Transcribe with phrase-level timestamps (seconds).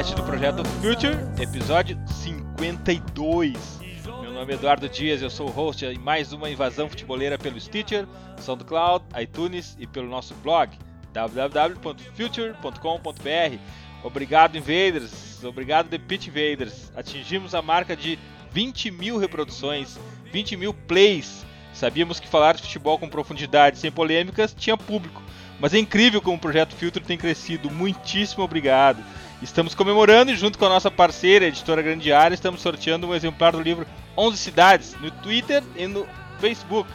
[0.00, 3.80] podcast do projeto Future, episódio 52.
[4.22, 7.60] Meu nome é Eduardo Dias, eu sou o host de mais uma invasão futeboleira pelo
[7.60, 8.06] Stitcher,
[8.38, 10.70] SoundCloud, iTunes e pelo nosso blog
[11.12, 13.58] www.future.com.br.
[14.02, 15.44] Obrigado, Invaders!
[15.44, 16.90] Obrigado, The Pitch Invaders!
[16.96, 18.18] Atingimos a marca de
[18.52, 19.98] 20 mil reproduções,
[20.32, 21.44] 20 mil plays.
[21.74, 25.22] Sabíamos que falar de futebol com profundidade, sem polêmicas, tinha público.
[25.60, 27.70] Mas é incrível como o projeto Filtro tem crescido.
[27.70, 29.04] Muitíssimo obrigado.
[29.42, 33.14] Estamos comemorando e junto com a nossa parceira, a editora Grande Área, estamos sorteando um
[33.14, 36.06] exemplar do livro 11 Cidades no Twitter e no
[36.38, 36.90] Facebook.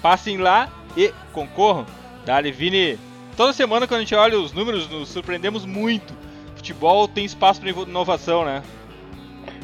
[0.00, 1.84] Passem lá e concorram.
[2.24, 2.96] Dali, Vini.
[3.36, 6.14] Toda semana quando a gente olha os números, nos surpreendemos muito.
[6.54, 8.62] Futebol tem espaço para inovação, né?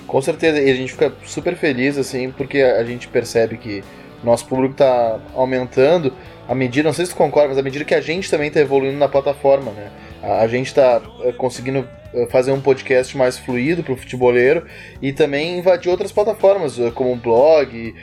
[0.05, 3.84] Com certeza, e a gente fica super feliz, assim, porque a gente percebe que
[4.25, 6.12] nosso público está aumentando
[6.48, 8.58] à medida, não sei se tu concorda, mas à medida que a gente também está
[8.58, 9.91] evoluindo na plataforma, né?
[10.25, 14.67] A, gente está eh, conseguindo eh, fazer um podcast mais fluido para o futeboleiro
[15.03, 17.94] e também invadir outras plataformas, eh, como o blog,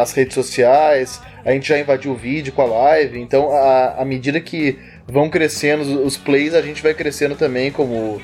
[0.00, 1.20] as redes sociais.
[1.44, 6.02] A gente já invadiu o vídeo com a live, então à medida que vão crescendo
[6.04, 8.18] os plays, a gente vai crescendo também como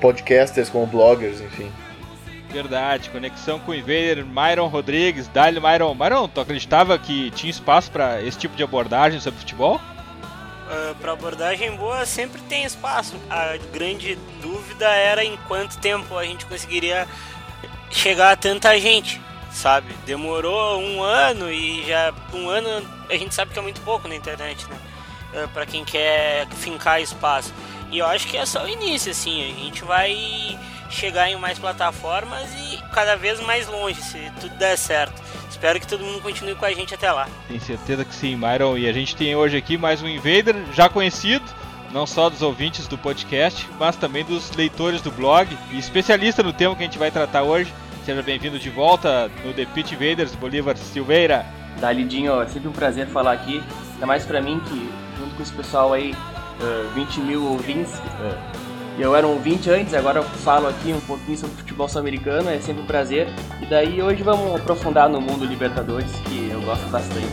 [0.00, 1.70] podcasters, como bloggers, enfim.
[2.50, 5.94] Verdade, conexão com o Invader, Myron Rodrigues, Dali Myron.
[5.94, 9.80] Myron, tu acreditava que tinha espaço para esse tipo de abordagem sobre futebol?
[10.72, 13.14] Ah, para abordagem boa sempre tem espaço.
[13.28, 17.06] A grande dúvida era em quanto tempo a gente conseguiria
[17.90, 19.20] chegar a tanta gente,
[19.52, 19.92] sabe?
[20.06, 24.16] Demorou um ano e já um ano a gente sabe que é muito pouco na
[24.16, 24.76] internet, né?
[25.34, 27.52] Uh, ah, para quem quer fincar espaço.
[27.90, 29.42] E eu acho que é só o início, assim.
[29.42, 34.78] A gente vai chegar em mais plataformas e cada vez mais longe, se tudo der
[34.78, 35.22] certo.
[35.62, 37.28] Espero que todo mundo continue com a gente até lá.
[37.46, 38.76] Tenho certeza que sim, Myron.
[38.76, 41.44] E a gente tem hoje aqui mais um Invader já conhecido,
[41.92, 46.52] não só dos ouvintes do podcast, mas também dos leitores do blog e especialista no
[46.52, 47.72] tema que a gente vai tratar hoje.
[48.04, 51.46] Seja bem-vindo de volta no The Pit Invaders, Bolívar Silveira.
[51.78, 53.62] Dalidinho, é sempre um prazer falar aqui,
[53.94, 58.61] ainda mais para mim que, junto com esse pessoal aí, uh, 20 mil ouvintes, uh,
[58.98, 62.60] eu era um ouvinte antes, agora eu falo aqui um pouquinho sobre futebol sul-americano, é
[62.60, 63.28] sempre um prazer.
[63.60, 67.26] E daí hoje vamos aprofundar no mundo Libertadores, que eu gosto bastante.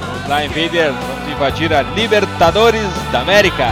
[0.00, 3.66] Vamos lá, Invader, vamos invadir a Libertadores da América.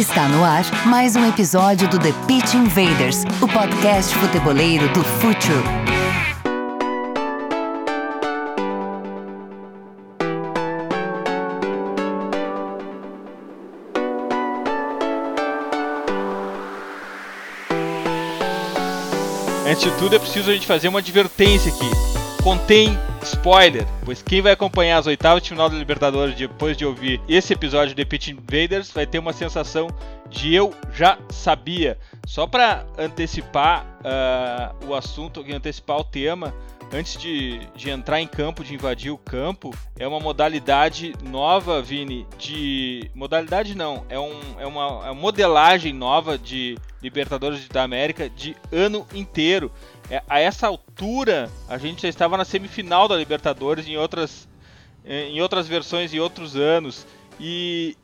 [0.00, 5.62] Está no ar mais um episódio do The Pitch Invaders, o podcast futeboleiro do Futuro.
[19.68, 22.42] Antes de tudo, é preciso a gente fazer uma advertência aqui.
[22.42, 27.20] Contém Spoiler, pois quem vai acompanhar as oitavas de final da Libertadores depois de ouvir
[27.28, 29.88] esse episódio de Pit Invaders vai ter uma sensação
[30.28, 31.98] de eu já sabia.
[32.26, 36.54] Só para antecipar uh, o assunto, antecipar o tema,
[36.92, 42.26] antes de, de entrar em campo, de invadir o campo, é uma modalidade nova, Vini,
[42.38, 43.10] de.
[43.14, 48.56] Modalidade não, é, um, é, uma, é uma modelagem nova de Libertadores da América de
[48.72, 49.70] ano inteiro.
[50.10, 54.48] É, a essa altura, a gente já estava na semifinal da Libertadores em outras,
[55.04, 57.06] é, em outras versões e outros anos.
[57.38, 57.96] E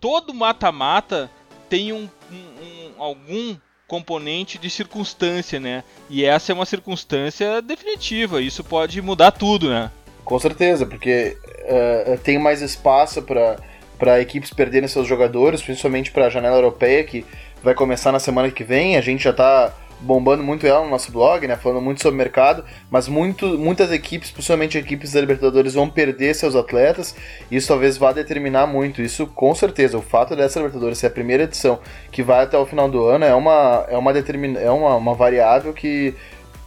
[0.00, 1.30] todo mata-mata
[1.68, 5.84] tem um, um, um, algum componente de circunstância, né?
[6.08, 8.40] E essa é uma circunstância definitiva.
[8.40, 9.90] Isso pode mudar tudo, né?
[10.24, 16.30] Com certeza, porque uh, tem mais espaço para equipes perderem seus jogadores, principalmente para a
[16.30, 17.26] janela europeia que
[17.62, 18.96] vai começar na semana que vem.
[18.96, 21.56] A gente já está bombando muito ela no nosso blog, né?
[21.56, 26.34] Falando muito sobre o mercado, mas muito, muitas equipes, principalmente equipes da Libertadores, vão perder
[26.34, 27.14] seus atletas.
[27.50, 29.02] Isso talvez vá determinar muito.
[29.02, 29.98] Isso com certeza.
[29.98, 31.78] O fato dessa Libertadores ser a primeira edição
[32.10, 35.14] que vai até o final do ano é uma, é uma, determin, é uma, uma
[35.14, 36.14] variável que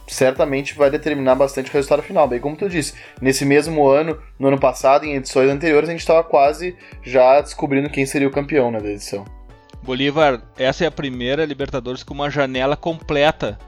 [0.06, 2.28] certamente vai determinar bastante o resultado final.
[2.28, 6.00] Bem, como tu disse, nesse mesmo ano, no ano passado, em edições anteriores, a gente
[6.00, 9.24] estava quase já descobrindo quem seria o campeão né, da edição.
[9.84, 13.58] Bolívar, essa é a primeira Libertadores com uma janela completa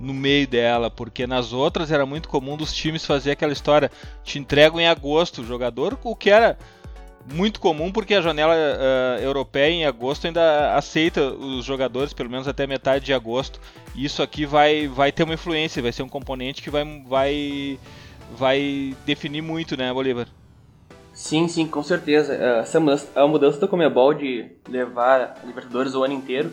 [0.00, 3.90] no meio dela, porque nas outras era muito comum dos times fazer aquela história,
[4.24, 6.58] te entregam em agosto o jogador, o que era
[7.32, 12.48] muito comum porque a janela uh, europeia em agosto ainda aceita os jogadores, pelo menos
[12.48, 13.60] até metade de agosto.
[13.94, 17.78] Isso aqui vai, vai ter uma influência, vai ser um componente que vai, vai,
[18.36, 20.26] vai definir muito, né, Bolívar?
[21.20, 22.32] Sim, sim, com certeza.
[22.32, 26.50] Eh, essa mudança, a mudança do Comebol de levar a Libertadores o ano inteiro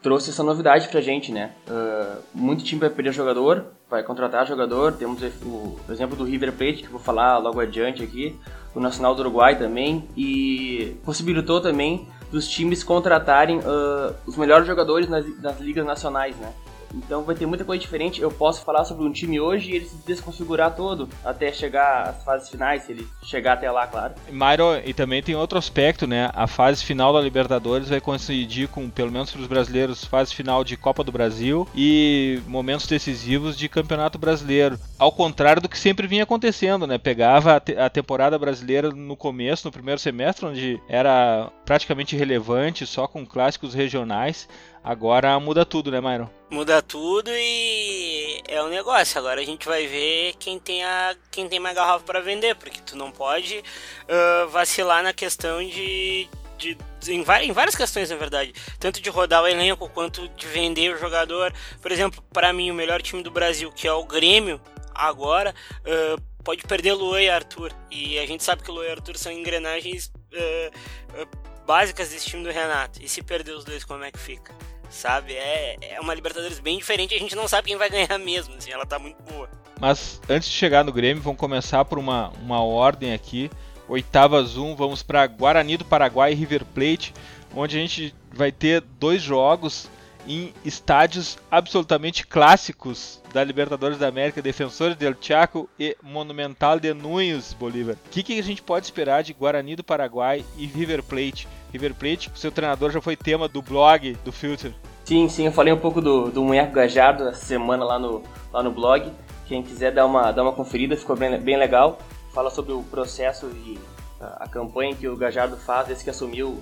[0.00, 1.52] trouxe essa novidade pra gente, né?
[1.68, 4.94] Uh, muito time vai perder jogador, vai contratar jogador.
[4.94, 8.34] Temos o, o exemplo do River Plate, que vou falar logo adiante aqui,
[8.74, 15.06] o Nacional do Uruguai também, e possibilitou também dos times contratarem uh, os melhores jogadores
[15.06, 16.50] nas, nas ligas nacionais, né?
[16.94, 18.20] Então vai ter muita coisa diferente.
[18.20, 22.24] Eu posso falar sobre um time hoje e ele se desconfigurar todo até chegar às
[22.24, 24.14] fases finais, se ele chegar até lá, claro.
[24.30, 26.30] Mairo, e também tem outro aspecto, né?
[26.34, 30.64] A fase final da Libertadores vai coincidir com, pelo menos para os brasileiros, fase final
[30.64, 34.78] de Copa do Brasil e momentos decisivos de Campeonato Brasileiro.
[34.98, 36.98] Ao contrário do que sempre vinha acontecendo, né?
[36.98, 42.86] Pegava a, te a temporada brasileira no começo, no primeiro semestre, onde era praticamente irrelevante,
[42.86, 44.48] só com clássicos regionais.
[44.86, 46.30] Agora muda tudo, né, Myron?
[46.48, 49.18] Muda tudo e é um negócio.
[49.18, 52.80] Agora a gente vai ver quem tem, a, quem tem mais garrafa para vender, porque
[52.80, 56.78] tu não pode uh, vacilar na questão de, de
[57.08, 58.54] em, em, várias questões, na verdade.
[58.78, 61.52] Tanto de rodar o elenco quanto de vender o jogador.
[61.82, 64.60] Por exemplo, para mim, o melhor time do Brasil, que é o Grêmio,
[64.94, 67.72] agora, uh, pode perder Luan e Arthur.
[67.90, 72.44] E a gente sabe que Luan e Arthur são engrenagens uh, uh, básicas desse time
[72.44, 73.02] do Renato.
[73.02, 74.54] E se perder os dois, como é que fica?
[74.96, 75.34] Sabe?
[75.34, 78.70] É, é uma Libertadores bem diferente, a gente não sabe quem vai ganhar mesmo, assim,
[78.70, 79.48] ela tá muito boa.
[79.78, 83.50] Mas antes de chegar no Grêmio, vamos começar por uma, uma ordem aqui.
[83.88, 87.14] Oitava Zoom, vamos para Guarani do Paraguai e River Plate,
[87.54, 89.88] onde a gente vai ter dois jogos
[90.26, 97.52] em estádios absolutamente clássicos da Libertadores da América, Defensores del Chaco e Monumental de Núñez,
[97.52, 97.96] Bolívar.
[98.06, 101.46] O que, que a gente pode esperar de Guarani do Paraguai e River Plate?
[101.72, 104.72] River Plate, seu treinador já foi tema do blog do Filter.
[105.04, 108.22] Sim, sim, eu falei um pouco do, do Munheco Gajardo essa semana lá no,
[108.52, 109.12] lá no blog.
[109.46, 111.98] Quem quiser dar uma, dar uma conferida, ficou bem, bem legal.
[112.32, 113.78] Fala sobre o processo e
[114.20, 116.60] a, a campanha que o Gajardo faz desde que assumiu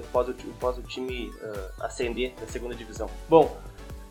[0.00, 3.08] após o, após o time uh, ascender da segunda divisão.
[3.28, 3.56] Bom,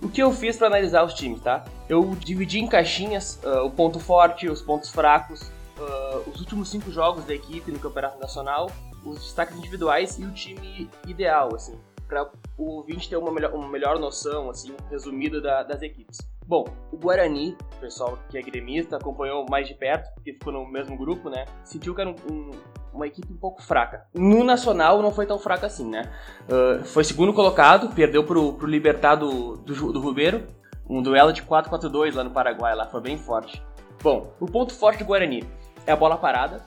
[0.01, 1.63] o que eu fiz para analisar os times, tá?
[1.87, 5.41] Eu dividi em caixinhas uh, o ponto forte, os pontos fracos,
[5.77, 8.69] uh, os últimos cinco jogos da equipe no Campeonato Nacional,
[9.05, 11.77] os destaques individuais e o time ideal, assim,
[12.07, 16.17] para o ouvinte ter uma melhor, uma melhor noção, assim, resumida da, das equipes.
[16.45, 20.65] Bom, o Guarani, o pessoal que é gremista, acompanhou mais de perto, porque ficou no
[20.67, 21.45] mesmo grupo, né?
[21.63, 22.51] Sentiu que era um, um,
[22.93, 24.05] uma equipe um pouco fraca.
[24.13, 26.11] No Nacional não foi tão fraca assim, né?
[26.47, 30.47] Uh, foi segundo colocado, perdeu pro, pro Libertar do, do, do Rubeiro,
[30.87, 33.61] um duelo de 4-4-2 lá no Paraguai, lá foi bem forte.
[34.01, 35.47] Bom, o ponto forte do Guarani
[35.85, 36.65] é a bola parada.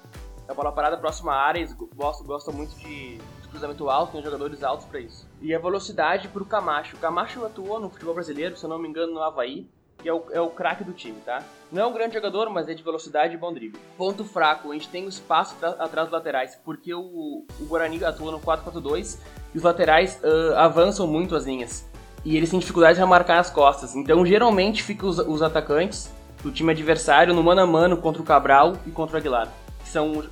[0.48, 4.12] É a bola parada próxima à área, eles gostam, gostam muito de, de cruzamento alto,
[4.12, 5.28] tem jogadores altos para isso.
[5.40, 6.96] E a velocidade pro Camacho.
[6.96, 10.12] O Camacho atuou no futebol brasileiro, se eu não me engano, no Havaí que é
[10.12, 11.42] o, é o craque do time, tá?
[11.70, 13.80] Não é um grande jogador, mas é de velocidade e bom drible.
[13.96, 18.30] Ponto fraco, a gente tem o espaço atrás dos laterais, porque o, o Guarani atua
[18.30, 19.18] no 4-4-2
[19.54, 21.88] e os laterais uh, avançam muito as linhas.
[22.24, 23.94] E eles têm dificuldade de marcar as costas.
[23.94, 26.10] Então, geralmente, ficam os, os atacantes
[26.42, 29.48] do time adversário no mano a mano contra o Cabral e contra o Aguilar,
[29.82, 30.24] que são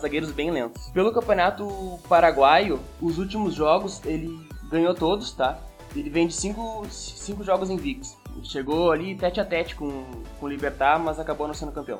[0.00, 0.88] zagueiros bem lentos.
[0.90, 1.66] Pelo campeonato
[2.08, 5.58] paraguaio, os últimos jogos ele ganhou todos, tá?
[5.94, 8.16] Ele vem de cinco, cinco jogos invictos.
[8.42, 10.04] Chegou ali tete a tete com,
[10.38, 11.98] com o Libertar, mas acabou não sendo campeão.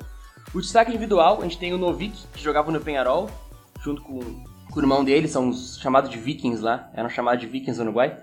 [0.55, 3.29] O destaque individual, a gente tem o Novik, que jogava no Penharol,
[3.81, 7.47] junto com, com o irmão dele, são os chamados de Vikings lá, eram chamados de
[7.47, 8.23] Vikings no Uruguai.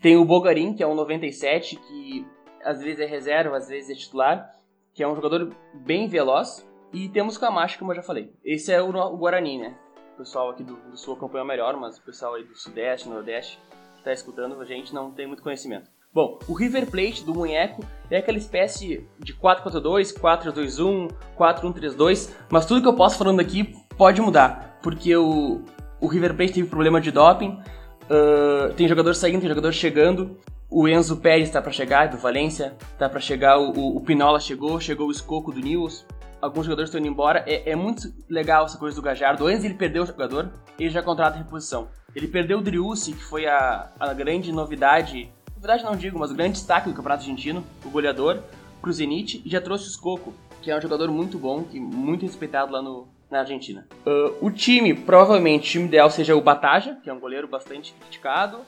[0.00, 2.26] Tem o Bogarin, que é um 97, que
[2.64, 4.50] às vezes é reserva, às vezes é titular,
[4.94, 6.66] que é um jogador bem veloz.
[6.92, 8.32] E temos o Camacho, como eu já falei.
[8.44, 9.76] Esse é o, o Guarani, né?
[10.14, 13.58] O pessoal aqui do, do Sul acompanha melhor, mas o pessoal aí do Sudeste, Nordeste,
[13.94, 15.90] que está escutando a gente não tem muito conhecimento.
[16.12, 22.82] Bom, o River Plate do Munheco é aquela espécie de 4-4-2, 4-2-1, 4-1-3-2, mas tudo
[22.82, 25.62] que eu posso falando aqui pode mudar, porque o,
[26.00, 30.36] o River Plate teve problema de doping, uh, tem jogador saindo, tem jogador chegando,
[30.68, 34.80] o Enzo Pérez está para chegar, do Valência, está para chegar, o, o, Pinola chegou,
[34.80, 36.04] chegou o Escoco do News,
[36.42, 39.74] alguns jogadores estão indo embora, é, é, muito legal essa coisa do Gajardo, antes ele
[39.74, 41.88] perdeu o jogador, ele já contrata reposição.
[42.16, 46.34] Ele perdeu o Driussi, que foi a, a grande novidade verdade não digo, mas o
[46.34, 48.42] grande destaque do Campeonato Argentino, o goleador,
[48.80, 52.72] pro e já trouxe o Scocco, que é um jogador muito bom, que muito respeitado
[52.72, 53.86] lá no, na Argentina.
[54.06, 57.92] Uh, o time, provavelmente, o time ideal seja o Bataja, que é um goleiro bastante
[57.92, 58.60] criticado.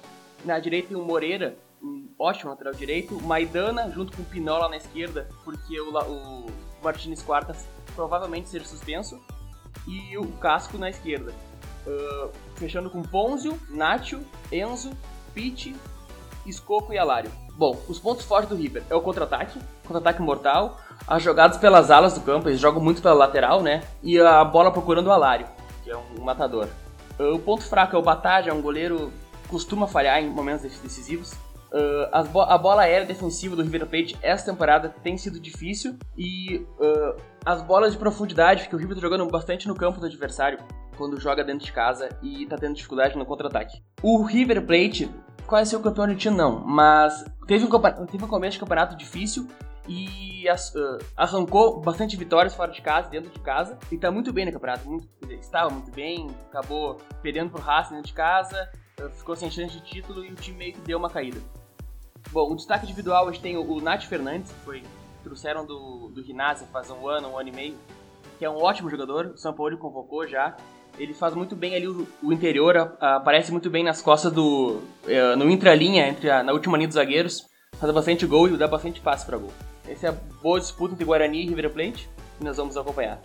[0.44, 3.20] Na direita tem o Moreira, um ótimo lateral direito.
[3.22, 6.46] Maidana, junto com o Pinola na esquerda, porque o, o
[6.82, 9.20] Martins Quartas provavelmente seja suspenso.
[9.86, 11.32] e o Casco na esquerda.
[11.86, 14.20] Uh, fechando com Ponzio, Nacho,
[14.52, 14.92] Enzo,
[15.34, 15.74] Pitt,
[16.46, 17.30] Escoco e Alário.
[17.56, 22.14] Bom, os pontos fortes do River é o contra-ataque, contra-ataque mortal, as jogadas pelas alas
[22.14, 23.82] do campo, eles jogam muito pela lateral, né?
[24.02, 25.46] E a bola procurando o Alário,
[25.84, 26.68] que é um matador.
[27.18, 29.12] Uh, o ponto fraco é o Batalha, é um goleiro
[29.48, 31.32] costuma falhar em momentos decisivos.
[31.72, 36.66] Uh, bo a bola aérea defensiva do River Plate essa temporada tem sido difícil e
[36.78, 40.58] uh, as bolas de profundidade, que o River tá jogando bastante no campo do adversário
[40.96, 43.82] quando joga dentro de casa e tá tendo dificuldade no contra-ataque.
[44.02, 45.10] O River Plate
[45.46, 49.48] quase ser o campeão argentino não, mas teve um, teve um começo de campeonato difícil
[49.88, 54.46] e uh, arrancou bastante vitórias fora de casa, dentro de casa, e tá muito bem
[54.46, 54.88] no campeonato.
[54.88, 58.70] Muito, estava muito bem, acabou perdendo pro Racing dentro de casa,
[59.00, 61.40] uh, ficou sem chance de título e o time meio que deu uma caída.
[62.30, 64.82] Bom, o destaque individual gente tem o, o Nath Fernandes, que foi
[65.22, 67.78] trouxeram do, do Ginásio faz um ano, um ano e meio,
[68.38, 70.56] que é um ótimo jogador, o São Paulo convocou já.
[70.98, 74.82] Ele faz muito bem ali o, o interior, aparece muito bem nas costas do.
[75.04, 77.46] Uh, no intralinha, entre a, na última linha dos zagueiros,
[77.78, 79.52] faz bastante gol e dá bastante passe para gol.
[79.88, 82.08] Essa é a boa disputa entre Guarani e River Plate,
[82.38, 83.20] que nós vamos acompanhar.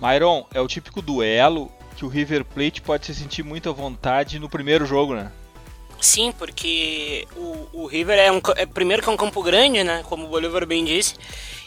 [0.00, 4.38] Myron, é o típico duelo que o River Plate pode se sentir muito à vontade
[4.38, 5.30] no primeiro jogo, né?
[6.00, 10.02] Sim, porque o, o River é um é, primeiro que é um campo grande, né?
[10.04, 11.14] Como o Bolívar bem disse.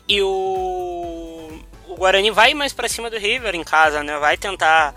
[0.07, 1.49] E o,
[1.87, 4.17] o Guarani vai mais para cima do River em casa, né?
[4.19, 4.93] Vai tentar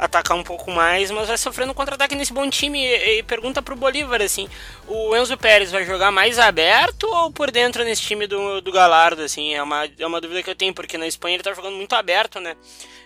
[0.00, 2.82] atacar um pouco mais, mas vai sofrendo contra-ataque nesse bom time.
[2.82, 4.48] E, e pergunta pro Bolívar, assim,
[4.88, 9.22] o Enzo Pérez vai jogar mais aberto ou por dentro nesse time do, do Galardo,
[9.22, 9.52] assim?
[9.52, 11.92] É uma, é uma dúvida que eu tenho, porque na Espanha ele tá jogando muito
[11.94, 12.56] aberto, né?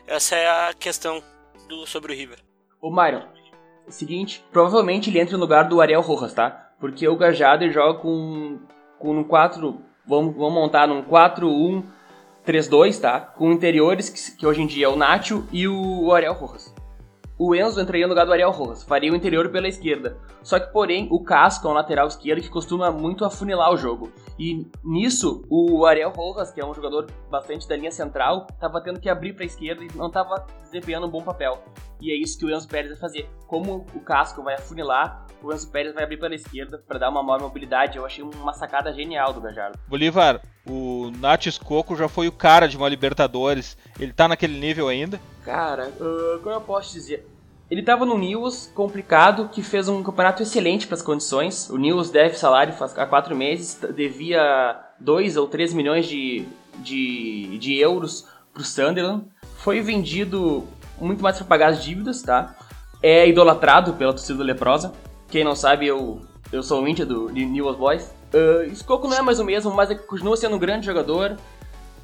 [0.06, 1.20] Essa é a questão
[1.68, 2.38] do, sobre o River.
[2.80, 3.24] O Myron,
[3.88, 6.70] seguinte, provavelmente ele entra no lugar do Ariel Rojas, tá?
[6.78, 8.60] Porque o Gajado joga com,
[9.00, 9.80] com um 4.
[10.06, 13.18] Vamos, vamos montar num 4-1-3-2, tá?
[13.18, 16.73] Com interiores, que, que, hoje em dia é o Nacho e o Ariel Rojas
[17.36, 20.16] o Enzo entraria no lugar do Ariel Rojas, faria o interior pela esquerda.
[20.42, 24.12] Só que, porém, o Casco é um lateral esquerdo que costuma muito afunilar o jogo.
[24.38, 29.00] E nisso, o Ariel Rojas, que é um jogador bastante da linha central, estava tendo
[29.00, 31.62] que abrir para a esquerda e não estava desempenhando um bom papel.
[32.00, 33.28] E é isso que o Enzo Pérez vai fazer.
[33.46, 37.22] Como o Casco vai afunilar, o Enzo Pérez vai abrir pela esquerda para dar uma
[37.22, 37.96] maior mobilidade.
[37.96, 39.78] Eu achei uma sacada genial do Gajardo.
[39.86, 43.76] Bolívar, o Natis Coco já foi o cara de uma Libertadores.
[43.98, 45.20] Ele tá naquele nível ainda?
[45.44, 47.26] Cara, uh, como eu posso dizer?
[47.74, 51.68] Ele estava no News complicado, que fez um campeonato excelente para as condições.
[51.68, 57.76] O News deve salário há quatro meses, devia 2 ou 3 milhões de, de, de
[57.76, 59.24] euros para o Sunderland.
[59.56, 60.62] Foi vendido
[61.00, 62.54] muito mais para pagar as dívidas, tá?
[63.02, 64.92] É idolatrado pela torcida leprosa.
[65.28, 66.20] Quem não sabe, eu,
[66.52, 68.14] eu sou o índia do News Boys.
[68.32, 71.36] Uh, Skoko não é mais o mesmo, mas é, continua sendo um grande jogador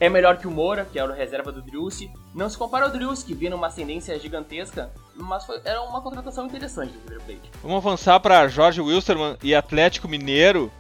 [0.01, 2.11] é melhor que o Moura, que era o reserva do Driussi.
[2.35, 6.47] Não se compara ao Driussi, que vinha numa ascendência gigantesca, mas foi, era uma contratação
[6.47, 7.51] interessante do River Plate.
[7.63, 10.71] Vamos avançar para Jorge Wilstermann e Atlético Mineiro.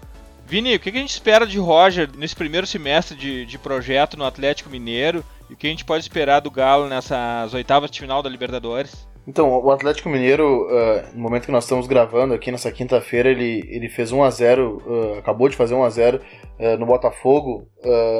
[0.46, 4.24] Vini, o que a gente espera de Roger nesse primeiro semestre de, de projeto no
[4.24, 5.24] Atlético Mineiro?
[5.48, 9.08] E o que a gente pode esperar do Galo nessas oitavas de final da Libertadores?
[9.26, 13.62] Então, o Atlético Mineiro, uh, no momento que nós estamos gravando aqui nessa quinta-feira, ele,
[13.68, 17.68] ele fez 1 a 0 uh, acabou de fazer 1 a 0 uh, no Botafogo,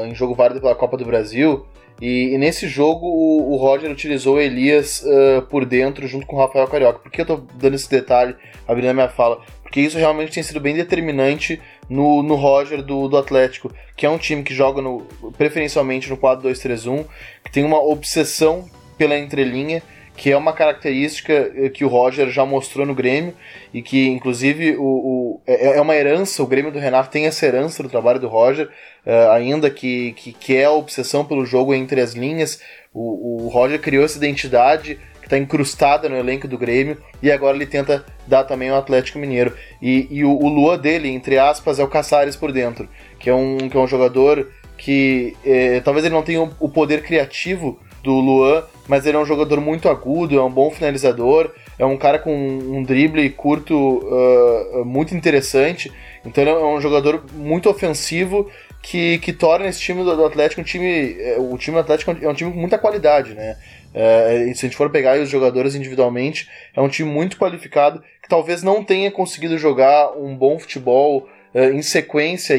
[0.06, 1.66] em jogo válido pela Copa do Brasil.
[2.00, 5.04] E, e nesse jogo o, o, Roger utilizou o Elias
[5.48, 6.98] por dentro junto com o Rafael Carioca.
[6.98, 8.34] Por que eu estou dando esse detalhe,
[8.66, 9.42] abrindo a minha fala?
[9.62, 14.10] Porque isso realmente tem sido bem determinante no, no Roger do, do Atlético, que é
[14.10, 15.06] um time que joga no,
[15.38, 17.06] preferencialmente no 4-2-3-1,
[17.44, 18.68] que tem uma obsessão
[18.98, 19.80] pela entrelinha
[20.20, 23.32] que é uma característica eh, que o Roger já mostrou no Grêmio
[23.72, 27.46] e que, inclusive, o, o é, é uma herança, o Grêmio do Renato tem essa
[27.46, 28.68] herança do trabalho do Roger,
[29.06, 32.60] uh, ainda que, que, que, é a obsessão pelo jogo entre as linhas.
[32.92, 37.56] O, o Roger criou essa identidade que está incrustada no elenco do Grêmio e agora
[37.56, 39.56] ele tenta dar também ao Atlético Mineiro.
[39.80, 42.86] E, e o, o Lua dele, entre aspas, é o Caçares por dentro,
[43.18, 47.02] que é um, que é um jogador que eh, talvez ele não tenha o poder
[47.02, 51.84] criativo do Luan, mas ele é um jogador muito agudo, é um bom finalizador, é
[51.84, 55.92] um cara com um drible curto uh, muito interessante.
[56.24, 58.50] Então ele é um jogador muito ofensivo
[58.82, 61.16] que, que torna esse time do, Atlético um time.
[61.18, 63.56] Eh, o time do Atlético é um time com muita qualidade, né?
[63.92, 68.28] Uh, se a gente for pegar os jogadores individualmente, é um time muito qualificado que
[68.28, 72.56] talvez não tenha conseguido jogar um bom futebol uh, em sequência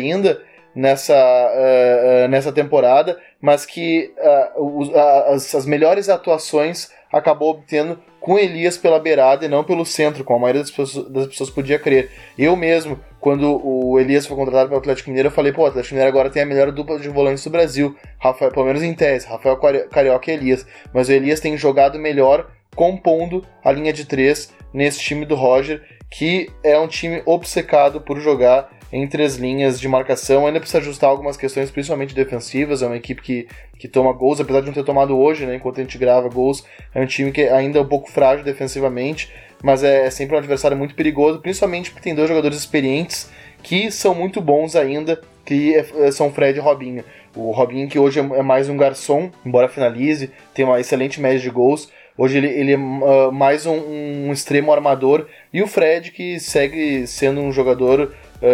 [0.75, 4.13] nessa, uh, uh, nessa temporada, mas que
[4.55, 10.24] uh, as, as, melhores atuações acabou obtendo com Elias pela beirada e não pelo centro,
[10.24, 12.12] como a maioria das pessoas, das pessoas podia crer.
[12.38, 15.95] Eu mesmo, quando o Elias foi contratado pelo Atlético Mineiro, eu falei, pô, o Atlético
[15.95, 17.95] Mineiro agora tem a melhor dupla de volantes do Brasil.
[18.19, 20.65] Rafael, pelo menos em tese, Rafael Carioca e Elias.
[20.93, 25.81] Mas o Elias tem jogado melhor compondo a linha de três nesse time do Roger,
[26.10, 30.45] que é um time obcecado por jogar entre as linhas de marcação.
[30.45, 32.81] Ainda precisa ajustar algumas questões, principalmente defensivas.
[32.81, 35.79] É uma equipe que, que toma gols, apesar de não ter tomado hoje, né, enquanto
[35.79, 36.65] a gente grava gols.
[36.93, 39.31] É um time que ainda é um pouco frágil defensivamente,
[39.63, 43.29] mas é sempre um adversário muito perigoso, principalmente porque tem dois jogadores experientes
[43.63, 47.03] que são muito bons ainda, que é, são Fred e Robinho.
[47.36, 51.50] O Robinho, que hoje é mais um garçom, embora finalize, tem uma excelente média de
[51.50, 51.89] gols.
[52.17, 55.27] Hoje ele, ele é uh, mais um, um, extremo armador.
[55.53, 58.13] E o Fred, que segue sendo um jogador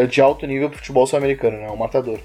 [0.09, 1.69] de alto nível pro futebol sul-americano, né?
[1.69, 2.19] Um matador.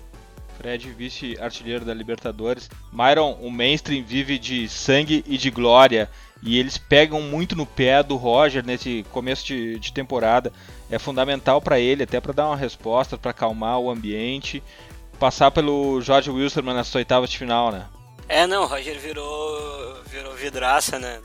[0.59, 2.71] Fred, vice-artilheiro da Libertadores.
[2.92, 6.09] Myron, o mainstream vive de sangue e de glória.
[6.42, 10.52] E eles pegam muito no pé do Roger nesse começo de, de temporada.
[10.90, 14.62] É fundamental para ele, até para dar uma resposta, para acalmar o ambiente.
[15.19, 17.87] Passar pelo Jorge Wilson nas oitavas de final, né?
[18.28, 21.21] É, não, o Roger virou, virou vidraça, né?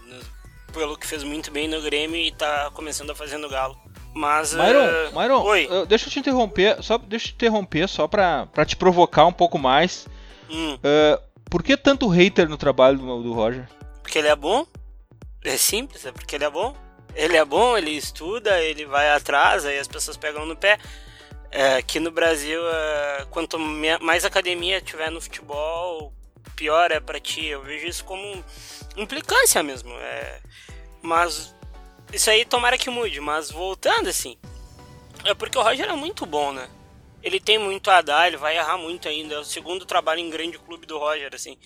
[0.74, 3.76] Pelo que fez muito bem no Grêmio e tá começando a fazer no Galo.
[4.18, 4.54] Mas.
[4.54, 5.20] Myron, uh...
[5.20, 5.70] Myron Oi.
[5.88, 9.32] deixa eu te interromper, só deixa eu te interromper só pra, pra te provocar um
[9.32, 10.08] pouco mais.
[10.50, 10.76] Hum.
[10.76, 13.70] Uh, por que tanto hater no trabalho do, do Roger?
[14.02, 14.66] Porque ele é bom.
[15.44, 16.76] É simples, é porque ele é bom.
[17.16, 20.80] Ele é bom, ele estuda, ele vai atrás, aí as pessoas pegam no pé.
[21.52, 23.58] É, aqui no Brasil, é, quanto
[24.02, 26.12] mais academia tiver no futebol,
[26.56, 27.46] pior é para ti.
[27.46, 28.44] Eu vejo isso como
[28.96, 29.94] implicância mesmo.
[29.94, 30.40] É...
[31.02, 31.56] Mas
[32.12, 33.20] isso aí tomara que mude.
[33.20, 34.38] Mas voltando assim,
[35.24, 36.70] é porque o Roger é muito bom, né?
[37.22, 39.36] Ele tem muito a dar, ele vai errar muito ainda.
[39.36, 41.58] É o segundo trabalho em grande clube do Roger, assim.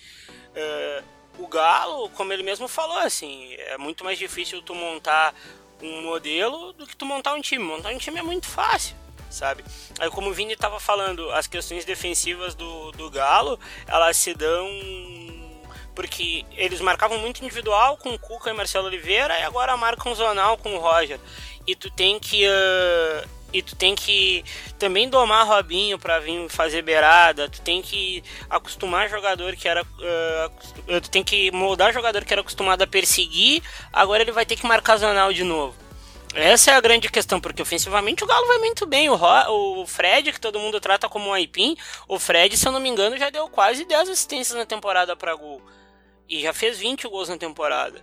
[0.54, 1.02] É...
[1.38, 5.34] O Galo, como ele mesmo falou, assim, é muito mais difícil tu montar
[5.82, 7.64] um modelo do que tu montar um time.
[7.64, 8.94] Montar um time é muito fácil
[9.32, 9.64] sabe?
[9.98, 14.68] Aí como o Vini estava falando, as questões defensivas do, do Galo, elas se dão
[15.94, 20.56] porque eles marcavam muito individual com o Cuca e Marcelo Oliveira e agora marcam zonal
[20.56, 21.18] com o Roger.
[21.66, 24.42] E tu tem que uh, e tu tem que
[24.78, 31.00] também domar Robinho para vir fazer beirada, tu tem que acostumar jogador que era uh,
[31.00, 34.66] tu tem que moldar jogador que era acostumado a perseguir, agora ele vai ter que
[34.66, 35.82] marcar zonal de novo.
[36.34, 39.10] Essa é a grande questão, porque ofensivamente o Galo vai muito bem.
[39.10, 41.76] O, Ro, o Fred, que todo mundo trata como um aipim,
[42.08, 45.34] o Fred, se eu não me engano, já deu quase 10 assistências na temporada para
[45.34, 45.60] gol.
[46.32, 48.02] E já fez 20 gols na temporada.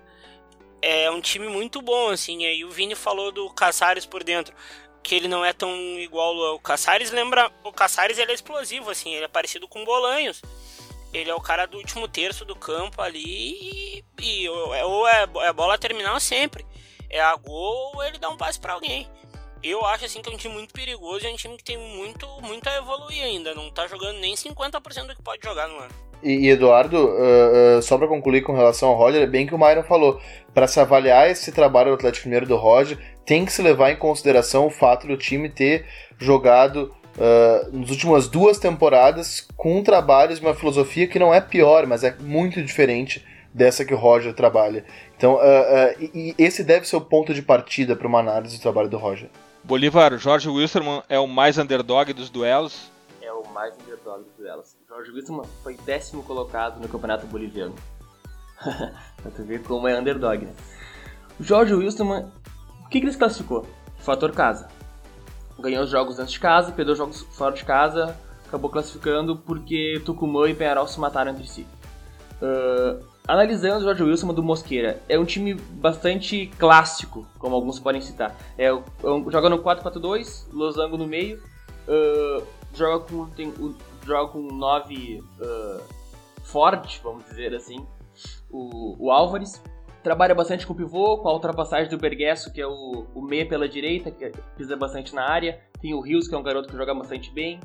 [0.82, 2.44] É um time muito bom, assim.
[2.44, 4.56] E o Vini falou do Caçares por dentro.
[5.02, 7.10] Que ele não é tão igual ao Caçares.
[7.10, 9.14] Lembra, o Caçares ele é explosivo, assim.
[9.16, 10.42] Ele é parecido com Bolanhos.
[11.12, 13.24] Ele é o cara do último terço do campo ali.
[13.26, 16.64] E, e ou é, é bola terminal sempre
[17.10, 19.10] é a gol ou ele dá um passe para alguém.
[19.62, 21.78] Eu acho assim que é um time muito perigoso e é um time que tem
[21.78, 23.54] muito, muito a evoluir ainda.
[23.56, 26.09] Não tá jogando nem 50% do que pode jogar no ano.
[26.24, 29.56] E, e Eduardo, uh, uh, só para concluir com relação ao Roger, é bem que
[29.56, 30.20] o Myron falou.
[30.54, 33.96] Para se avaliar esse trabalho do Atlético Mineiro do Roger, tem que se levar em
[33.96, 35.86] consideração o fato do time ter
[36.18, 41.86] jogado uh, nas últimas duas temporadas com trabalhos e uma filosofia que não é pior,
[41.86, 44.84] mas é muito diferente dessa que o Roger trabalha.
[45.18, 48.58] Então, uh, uh, e, e esse deve ser o ponto de partida para uma análise
[48.58, 49.30] do trabalho do Roger.
[49.64, 52.92] Bolívar, Jorge Wilstermann é o mais underdog dos duelos?
[53.22, 53.89] É o mais underdog.
[55.00, 57.74] Jorge Wilstermann foi décimo colocado no Campeonato Boliviano.
[58.60, 60.54] pra tu ver como é underdog, né?
[61.40, 62.30] O Jorge Wilstermann,
[62.86, 63.66] o que, que ele se classificou?
[64.00, 64.68] Fator casa.
[65.58, 68.14] Ganhou os jogos dentro de casa, perdeu os jogos fora de casa,
[68.46, 71.66] acabou classificando porque Tucumã e Penharol se mataram entre si.
[72.42, 78.02] Uh, Analisando o Jorge Wilson do Mosqueira, é um time bastante clássico, como alguns podem
[78.02, 78.36] citar.
[78.58, 81.40] É, um, joga no 4-4-2, losango no meio,
[81.88, 83.76] uh, joga com tem, uh,
[84.10, 85.84] joga com 9 uh,
[86.44, 87.86] forte, vamos dizer assim,
[88.52, 89.62] o, o Álvares.
[90.04, 93.48] Trabalha bastante com o pivô, com a ultrapassagem do Berguesso, que é o, o meia
[93.48, 95.60] pela direita, que pisa bastante na área.
[95.82, 97.60] Tem o Rios, que é um garoto que joga bastante bem.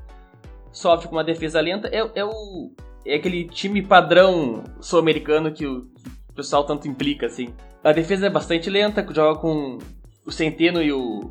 [0.73, 1.89] Sofre com uma defesa lenta.
[1.89, 2.73] É, é o
[3.07, 5.87] é aquele time padrão sul-americano que o
[6.35, 7.55] pessoal tanto implica, assim.
[7.83, 9.79] A defesa é bastante lenta, joga com
[10.25, 11.31] o Centeno e o,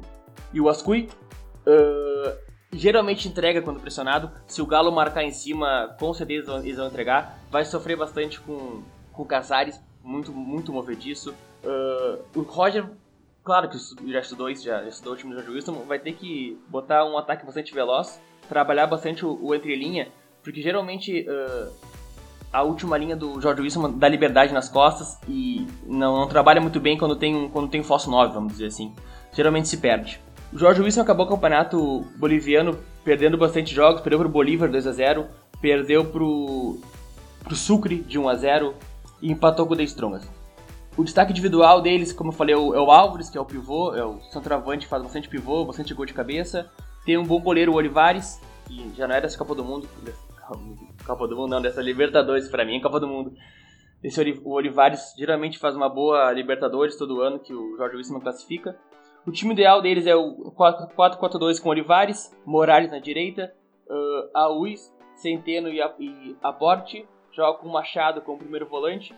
[0.54, 1.10] e o Ascui.
[1.65, 2.12] Uh,
[2.73, 4.31] geralmente entrega quando pressionado.
[4.47, 7.39] Se o Galo marcar em cima, com certeza eles vão entregar.
[7.49, 11.33] Vai sofrer bastante com, com o Casares, muito, muito movediço.
[11.63, 12.86] Uh, o Roger,
[13.43, 13.77] claro que
[14.12, 17.17] já estudou isso, já, estudou o time do Jorge Wilson, vai ter que botar um
[17.17, 20.12] ataque bastante veloz, trabalhar bastante o, o entrelinha
[20.43, 21.71] porque geralmente uh,
[22.51, 26.79] a última linha do George Wilson dá liberdade nas costas e não, não trabalha muito
[26.79, 28.93] bem quando tem, quando tem um falso 9, vamos dizer assim.
[29.31, 30.19] Geralmente se perde.
[30.53, 34.91] O Jorge Wilson acabou o campeonato boliviano perdendo bastante jogos, perdeu pro Bolívar 2 a
[34.91, 35.27] 0
[35.59, 36.77] perdeu pro,
[37.43, 38.75] pro Sucre de 1 a 0
[39.21, 40.29] e empatou com o The Strongas.
[40.95, 43.45] O destaque individual deles, como eu falei, é o, é o Álvares, que é o
[43.45, 46.69] pivô, é o centroavante, faz bastante pivô, bastante gol de cabeça.
[47.05, 49.87] Tem um bom goleiro, o Olivares, que já não é dessa Copa do Mundo,
[51.05, 53.33] Copa do Mundo não, dessa Libertadores, para mim é Copa do Mundo.
[54.03, 58.77] Esse, o Olivares geralmente faz uma boa Libertadores todo ano, que o Jorge Wilson classifica.
[59.25, 63.53] O time ideal deles é o 4-4-2 com Olivares, Morales na direita,
[63.88, 64.65] uh,
[65.15, 67.07] Centeno e, e Aporte.
[67.31, 69.15] Joga com Machado como primeiro volante,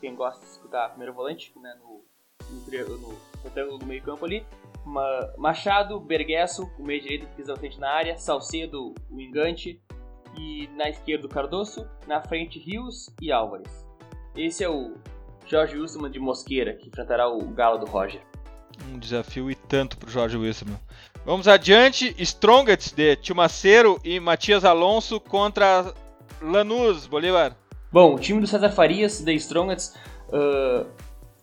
[0.00, 2.04] quem gosta de escutar primeiro volante, né, no,
[2.50, 4.46] no, no retângulo do meio campo ali.
[5.36, 9.82] Machado, Berguesso, o meio direito que pisa frente na área, Salcedo, o engante,
[10.38, 13.86] e na esquerda o Cardoso, na frente Rios e Álvares.
[14.36, 14.94] Esse é o
[15.46, 18.22] Jorge Wilson de Mosqueira, que enfrentará o Galo do Roger.
[18.86, 20.66] Um desafio e tanto para o Jorge Wilson.
[21.24, 25.92] Vamos adiante, Strongets de Tilmaceiro e Matias Alonso contra
[26.40, 27.56] Lanús, Bolívar.
[27.92, 29.94] Bom, o time do César Farias, The Strongets,
[30.28, 30.86] uh,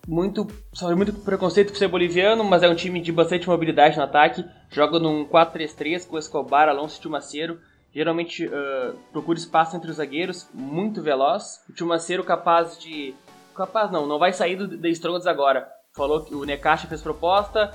[0.08, 4.04] muito, sofre muito preconceito por ser boliviano, mas é um time de bastante mobilidade no
[4.04, 4.46] ataque.
[4.70, 7.60] Joga num 4-3-3 com Escobar, Alonso e Tilmaceiro.
[7.94, 11.64] Geralmente uh, procura espaço entre os zagueiros, muito veloz.
[11.70, 13.16] O Tilmaceiro capaz de.
[13.56, 15.75] Capaz não, não vai sair do The Strongets agora.
[15.96, 17.74] Falou que o Necaxa fez proposta,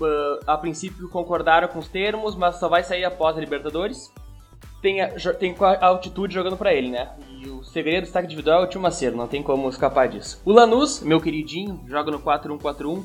[0.00, 4.12] uh, a princípio concordaram com os termos, mas só vai sair após a Libertadores
[4.80, 7.10] tem, a, tem a altitude jogando para ele, né?
[7.30, 10.40] E o segredo do destaque individual é o Tio Macedo, não tem como escapar disso.
[10.44, 13.04] O Lanús, meu queridinho, joga no 4-1-4-1.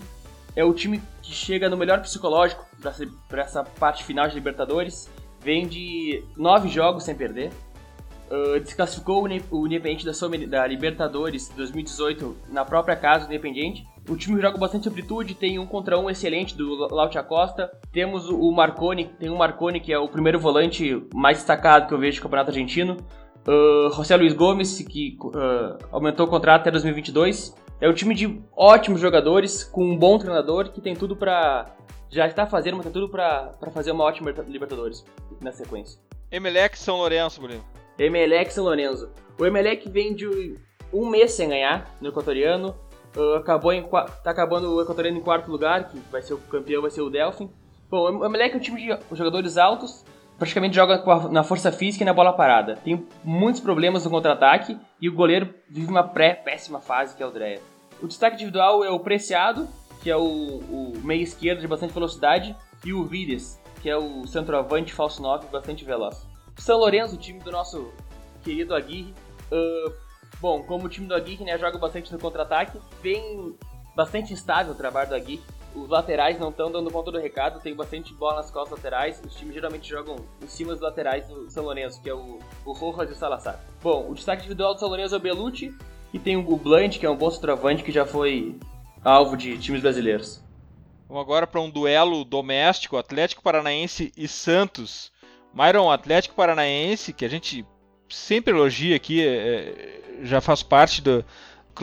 [0.56, 2.63] É o time que chega no melhor psicológico
[3.28, 5.10] para essa parte final de Libertadores.
[5.39, 7.52] Vem de nove jogos sem perder.
[8.30, 10.12] Uh, desclassificou o Independiente da,
[10.48, 15.66] da Libertadores 2018 na própria casa do Independiente o time joga bastante amplitude, tem um
[15.66, 17.72] contra um excelente do Laute Acosta.
[17.92, 21.98] Temos o Marconi, tem o Marconi que é o primeiro volante mais destacado que eu
[21.98, 22.98] vejo do Campeonato Argentino.
[23.48, 27.56] Uh, José Luiz Gomes, que uh, aumentou o contrato até 2022.
[27.80, 31.74] É um time de ótimos jogadores, com um bom treinador que tem tudo para
[32.10, 35.04] já está fazendo, mas tem tudo para fazer uma ótima Libertadores
[35.42, 36.00] na sequência.
[36.30, 37.64] Emelec São Lourenço, Bruno.
[37.97, 39.10] Emelec São Lourenço.
[39.39, 40.58] O Emelec vem de
[40.91, 42.75] um mês sem ganhar no equatoriano.
[43.15, 46.82] Uh, acabou em, tá acabando o Equatoriano em quarto lugar, que vai ser o campeão,
[46.82, 47.49] vai ser o Delphin.
[47.89, 50.03] Bom, o Emelec é um time de jogadores altos,
[50.38, 52.75] praticamente joga na força física e na bola parada.
[52.84, 57.32] Tem muitos problemas no contra-ataque e o goleiro vive uma pré-péssima fase, que é o
[57.32, 57.62] Dreia.
[58.01, 59.67] O destaque individual é o Preciado,
[60.01, 64.25] que é o, o meio esquerdo de bastante velocidade, e o Vides, que é o
[64.25, 66.33] centroavante falso 9, bastante veloz.
[66.58, 67.92] São Lourenço, o time do nosso
[68.44, 69.13] querido Aguirre,
[69.52, 69.94] uh,
[70.44, 73.56] Bom, como o time do Aguirre né, joga bastante no contra-ataque, vem
[73.96, 75.42] bastante instável o trabalho do Aguirre.
[75.74, 79.22] Os laterais não estão dando conta do recado, tem bastante bola nas costas laterais.
[79.26, 82.74] Os times geralmente jogam em cima dos laterais do São Lourenço, que é o, o
[82.74, 83.63] Rojas e o Salazar.
[83.82, 85.74] Bom, o destaque individual do São Lourenço é o Belucci,
[86.13, 88.60] e tem o Blunt, que é um bom centroavante que já foi
[89.02, 90.44] alvo de times brasileiros.
[91.08, 95.12] Vamos agora para um duelo doméstico, Atlético Paranaense e Santos.
[95.54, 97.66] Myron, Atlético Paranaense, que a gente
[98.10, 101.26] sempre elogia aqui, é, já faz parte do,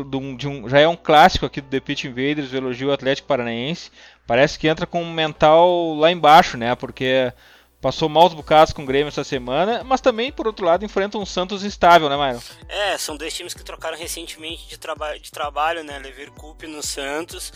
[0.05, 3.29] do, de um, já é um clássico aqui do The Pitch Invaders, o elogio Atlético
[3.29, 3.91] Paranaense.
[4.27, 6.75] Parece que entra com um mental lá embaixo, né?
[6.75, 7.33] Porque
[7.81, 11.25] passou maus bocados com o Grêmio essa semana, mas também, por outro lado, enfrenta um
[11.25, 12.41] Santos instável, né, Mauro?
[12.69, 15.99] É, são dois times que trocaram recentemente de, traba de trabalho, né?
[15.99, 17.53] Lever Cup no Santos,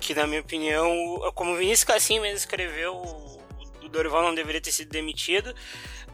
[0.00, 0.84] que na minha opinião,
[1.34, 3.37] como o Vinícius Cassim mesmo escreveu,
[3.88, 5.54] o Dorival não deveria ter sido demitido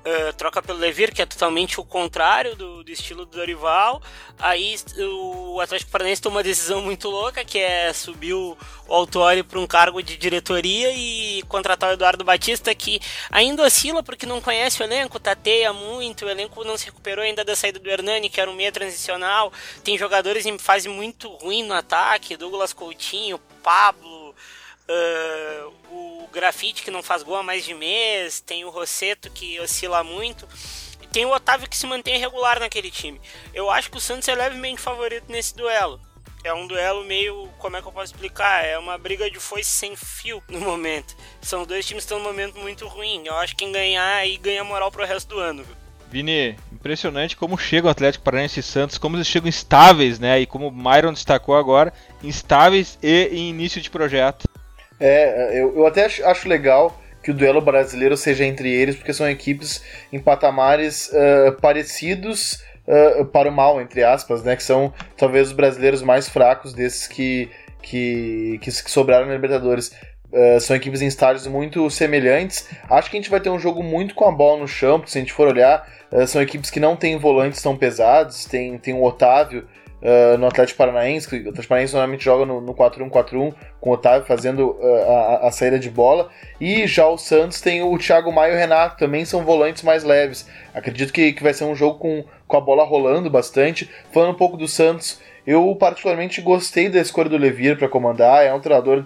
[0.04, 4.02] uh, troca pelo Levir, que é totalmente o contrário do, do, estilo do Dorival.
[4.38, 8.56] Aí o Atlético Paranaense toma uma decisão muito louca, que é subir o,
[8.86, 14.02] o Autori para um cargo de diretoria e contratar o Eduardo Batista, que ainda oscila
[14.02, 17.78] porque não conhece o elenco, tateia muito, o elenco não se recuperou ainda da saída
[17.78, 19.52] do Hernani, que era um meia transicional.
[19.82, 24.34] Tem jogadores em fase muito ruim no ataque, Douglas Coutinho, Pablo,
[24.86, 29.58] Uh, o Grafite que não faz gol há mais de mês, tem o Rosseto que
[29.60, 30.48] oscila muito,
[31.02, 33.20] e tem o Otávio que se mantém regular naquele time.
[33.52, 36.00] Eu acho que o Santos é levemente favorito nesse duelo.
[36.42, 38.64] É um duelo meio, como é que eu posso explicar?
[38.64, 41.16] É uma briga de foice sem fio no momento.
[41.40, 43.22] São dois times que estão num momento muito ruim.
[43.24, 45.64] Eu acho que quem ganhar aí ganha moral pro resto do ano.
[45.64, 45.84] Viu?
[46.14, 50.38] Vini, impressionante como chega o Atlético Paranaense e Santos, como eles chegam estáveis, né?
[50.38, 54.48] E como o Myron destacou agora, instáveis e em início de projeto.
[54.98, 59.12] É, eu, eu até acho, acho legal que o duelo brasileiro seja entre eles, porque
[59.12, 64.54] são equipes em patamares uh, parecidos uh, para o mal, entre aspas, né?
[64.54, 67.50] Que são talvez os brasileiros mais fracos desses que,
[67.82, 69.92] que, que, sobraram na Libertadores.
[70.30, 72.68] Uh, são equipes em estádios muito semelhantes.
[72.90, 75.10] Acho que a gente vai ter um jogo muito com a bola no chão, porque
[75.10, 75.88] se a gente for olhar,
[76.26, 78.44] são equipes que não têm volantes tão pesados.
[78.44, 79.66] Tem, tem o Otávio
[80.04, 83.92] uh, no Atlético Paranaense, que o Atlético Paranaense normalmente joga no, no 4-1-4-1, com o
[83.94, 86.28] Otávio fazendo a, a, saída de bola.
[86.60, 90.04] E já o Santos tem o Thiago Maia e o Renato, também são volantes mais
[90.04, 90.48] leves.
[90.74, 93.90] Acredito que, que vai ser um jogo com, com a bola rolando bastante.
[94.12, 98.52] Falando um pouco do Santos, eu particularmente gostei da escolha do Levir para comandar, é
[98.52, 99.04] um treinador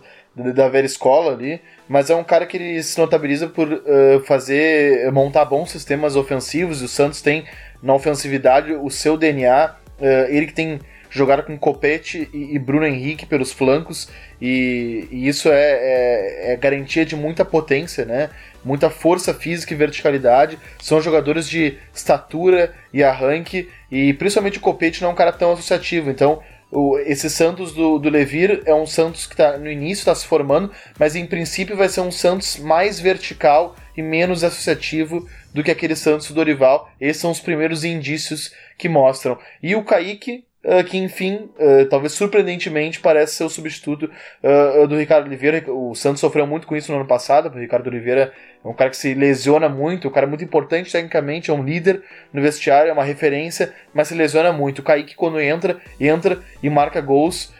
[0.55, 5.11] da velha escola ali, mas é um cara que ele se notabiliza por uh, fazer,
[5.11, 7.45] montar bons sistemas ofensivos, e o Santos tem
[7.83, 9.88] na ofensividade o seu DNA, uh,
[10.31, 10.81] ele que tem
[11.11, 14.09] jogado com Copete e, e Bruno Henrique pelos flancos,
[14.41, 18.31] e, e isso é, é, é, garantia de muita potência, né?
[18.65, 25.01] muita força física e verticalidade, são jogadores de estatura e arranque, e principalmente o Copete
[25.01, 28.87] não é um cara tão associativo, então o, esse Santos do, do Levir é um
[28.87, 32.59] Santos que tá, no início está se formando, mas em princípio vai ser um Santos
[32.59, 36.89] mais vertical e menos associativo do que aquele Santos do Dorival.
[37.01, 39.37] Esses são os primeiros indícios que mostram.
[39.61, 44.11] E o Kaique, Uh, que enfim, uh, talvez surpreendentemente, parece ser o substituto
[44.43, 45.65] uh, do Ricardo Oliveira.
[45.73, 48.33] O Santos sofreu muito com isso no ano passado, o Ricardo Oliveira
[48.63, 52.03] é um cara que se lesiona muito, um cara muito importante tecnicamente, é um líder
[52.33, 54.81] no vestiário, é uma referência, mas se lesiona muito.
[54.81, 57.55] O Kaique, quando entra, entra e marca gols.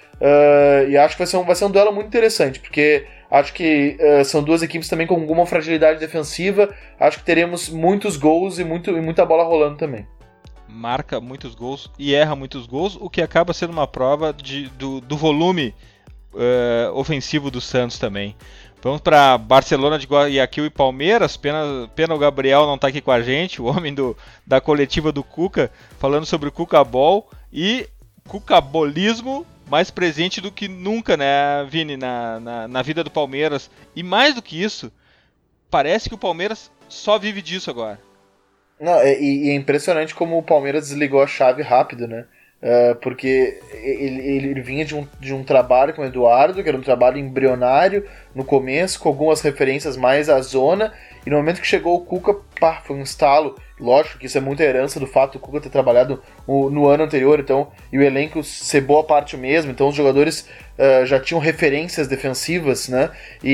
[0.89, 3.97] e acho que vai ser, um, vai ser um duelo muito interessante, porque acho que
[4.25, 6.75] são duas equipes também com alguma fragilidade defensiva.
[6.99, 10.07] Acho que teremos muitos gols e, muito, e muita bola rolando também
[10.69, 15.01] marca muitos gols e erra muitos gols, o que acaba sendo uma prova de, do,
[15.01, 15.75] do volume
[16.35, 18.37] uh, ofensivo do Santos também.
[18.81, 21.37] Vamos para Barcelona de Guayaquil e Palmeiras.
[21.37, 24.61] Pena, pena o Gabriel não estar tá aqui com a gente, o homem do, da
[24.61, 27.89] coletiva do Cuca, falando sobre o Cucabol e
[28.29, 33.71] Cucabolismo mais presente do que nunca, né, Vini, na, na, na vida do Palmeiras.
[33.95, 34.93] E mais do que isso,
[35.71, 38.01] parece que o Palmeiras só vive disso agora.
[38.81, 42.27] Não, é, e, e é impressionante como o Palmeiras desligou a chave rápido, né?
[42.61, 46.77] Uh, porque ele, ele, vinha de um, de um trabalho com o Eduardo, que era
[46.77, 50.93] um trabalho embrionário no começo, com algumas referências mais à zona,
[51.25, 53.57] e no momento que chegou o Cuca, pá, foi um estalo.
[53.79, 57.05] Lógico que isso é muita herança do fato do Cuca ter trabalhado no, no ano
[57.05, 61.41] anterior, então, e o elenco ser boa parte mesmo, então os jogadores uh, já tinham
[61.41, 63.11] referências defensivas, né?
[63.43, 63.53] E,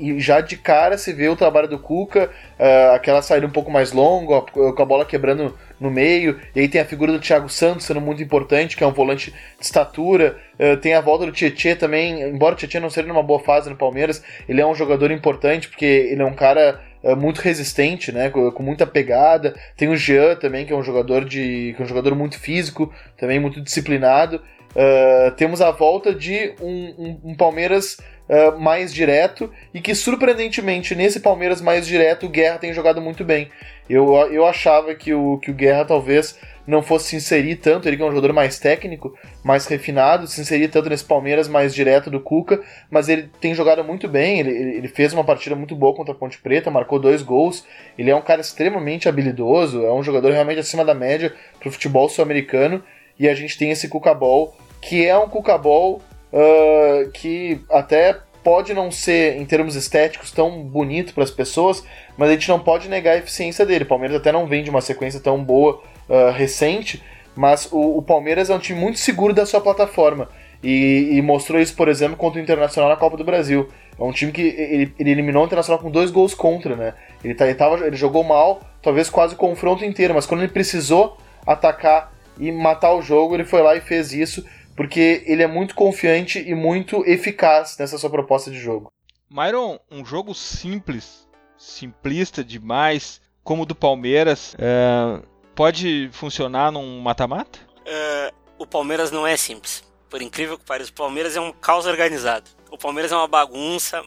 [0.00, 3.50] e, e, já de cara se vê o trabalho do Cuca, uh, aquela saída um
[3.50, 7.20] pouco mais longa, com a bola quebrando no meio, e aí tem a figura do
[7.20, 11.26] Thiago Santos sendo muito importante, que é um volante de estatura, uh, tem a volta
[11.26, 14.66] do Tietchan também, embora o Tietchan não seja numa boa fase no Palmeiras, ele é
[14.66, 16.80] um jogador importante, porque ele é um cara
[17.16, 19.54] muito resistente, né, com, com, muita pegada.
[19.76, 22.92] Tem o Jean também, que é um jogador de, que é um jogador muito físico,
[23.16, 24.42] também muito disciplinado.
[24.76, 27.96] Uh, temos a volta de um, um, um Palmeiras
[28.28, 33.24] uh, mais direto e que, surpreendentemente, nesse Palmeiras mais direto, o Guerra tem jogado muito
[33.24, 33.48] bem.
[33.88, 37.96] Eu, eu achava que o, que o Guerra talvez não fosse se inserir tanto, ele
[37.96, 42.10] que é um jogador mais técnico, mais refinado, se inserir tanto nesse Palmeiras mais direto
[42.10, 42.60] do Cuca,
[42.90, 46.16] mas ele tem jogado muito bem, ele, ele fez uma partida muito boa contra a
[46.16, 47.64] Ponte Preta, marcou dois gols,
[47.96, 51.72] ele é um cara extremamente habilidoso, é um jogador realmente acima da média para o
[51.72, 52.82] futebol sul-americano,
[53.16, 56.00] e a gente tem esse Cuca Ball que é um Cucabol
[56.36, 61.82] uh, que até pode não ser, em termos estéticos, tão bonito para as pessoas,
[62.16, 63.84] mas a gente não pode negar a eficiência dele.
[63.84, 67.02] O Palmeiras até não vem de uma sequência tão boa uh, recente,
[67.34, 70.28] mas o, o, Palmeiras é um time muito seguro da sua plataforma.
[70.62, 73.68] E, e, mostrou isso, por exemplo, contra o Internacional na Copa do Brasil.
[73.98, 76.94] É um time que ele, ele eliminou o Internacional com dois gols contra, né?
[77.22, 80.52] Ele, tá, ele, tava, ele jogou mal, talvez quase o confronto inteiro, mas quando ele
[80.52, 84.44] precisou atacar e matar o jogo, ele foi lá e fez isso
[84.76, 88.92] porque ele é muito confiante e muito eficaz nessa sua proposta de jogo.
[89.28, 95.22] Myron, um jogo simples, simplista demais, como o do Palmeiras, é,
[95.54, 97.58] pode funcionar num mata-mata?
[97.80, 99.82] Uh, o Palmeiras não é simples.
[100.08, 102.48] Por incrível que pareça, o Palmeiras é um caos organizado.
[102.70, 104.04] O Palmeiras é uma bagunça,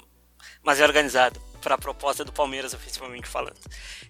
[0.63, 3.58] mas é organizado para a proposta do Palmeiras, ofensivamente falando.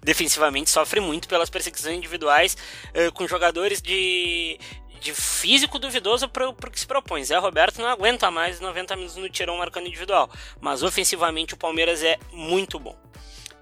[0.01, 2.55] Defensivamente sofre muito pelas perseguições individuais
[2.89, 4.59] uh, com jogadores de,
[4.99, 7.23] de físico duvidoso para o que se propõe.
[7.23, 12.03] Zé Roberto não aguenta mais 90 minutos no tirão marcando individual, mas ofensivamente o Palmeiras
[12.03, 12.97] é muito bom.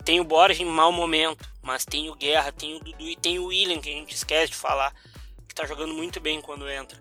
[0.04, 3.40] Tem o Borges em mau momento, mas tem o Guerra, tem o Dudu e tem
[3.40, 4.94] o William, que a gente esquece de falar,
[5.46, 6.98] que está jogando muito bem quando entra.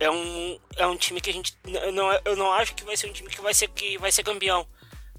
[0.00, 1.56] É um, é um time que a gente.
[1.92, 4.24] Não, eu não acho que vai ser um time que vai ser, que vai ser
[4.24, 4.66] campeão,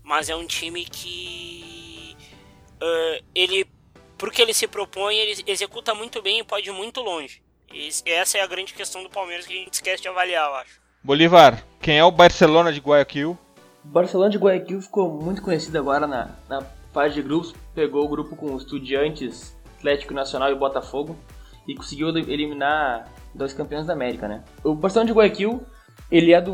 [0.03, 2.17] mas é um time que.
[2.75, 3.65] Uh, ele,
[4.17, 7.44] porque ele se propõe, ele executa muito bem e pode ir muito longe.
[7.73, 10.55] E essa é a grande questão do Palmeiras que a gente esquece de avaliar, eu
[10.55, 10.79] acho.
[11.03, 13.37] Bolívar, quem é o Barcelona de Guayaquil?
[13.83, 16.61] O Barcelona de Guayaquil ficou muito conhecido agora na, na
[16.93, 17.53] fase de grupos.
[17.73, 21.15] Pegou o grupo com Estudiantes, Atlético Nacional e Botafogo
[21.67, 24.43] e conseguiu eliminar dois campeões da América, né?
[24.63, 25.65] O Barcelona de Guayaquil,
[26.09, 26.53] ele é do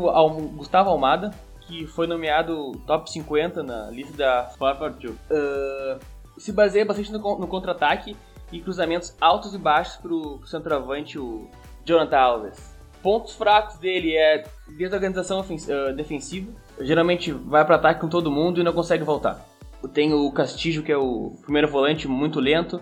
[0.56, 4.94] Gustavo Almada, que foi nomeado top 50 na lista da FIFA.
[5.30, 8.16] Uh, se baseia bastante no, no contra-ataque
[8.52, 11.48] e cruzamentos altos e baixos para o centroavante, o
[11.84, 12.72] Jonathan Alves.
[13.02, 14.44] Pontos fracos dele é
[14.76, 16.52] desorganização uh, defensiva.
[16.80, 19.44] Geralmente vai para ataque com todo mundo e não consegue voltar.
[19.92, 22.80] Tem o Castillo, que é o primeiro volante, muito lento,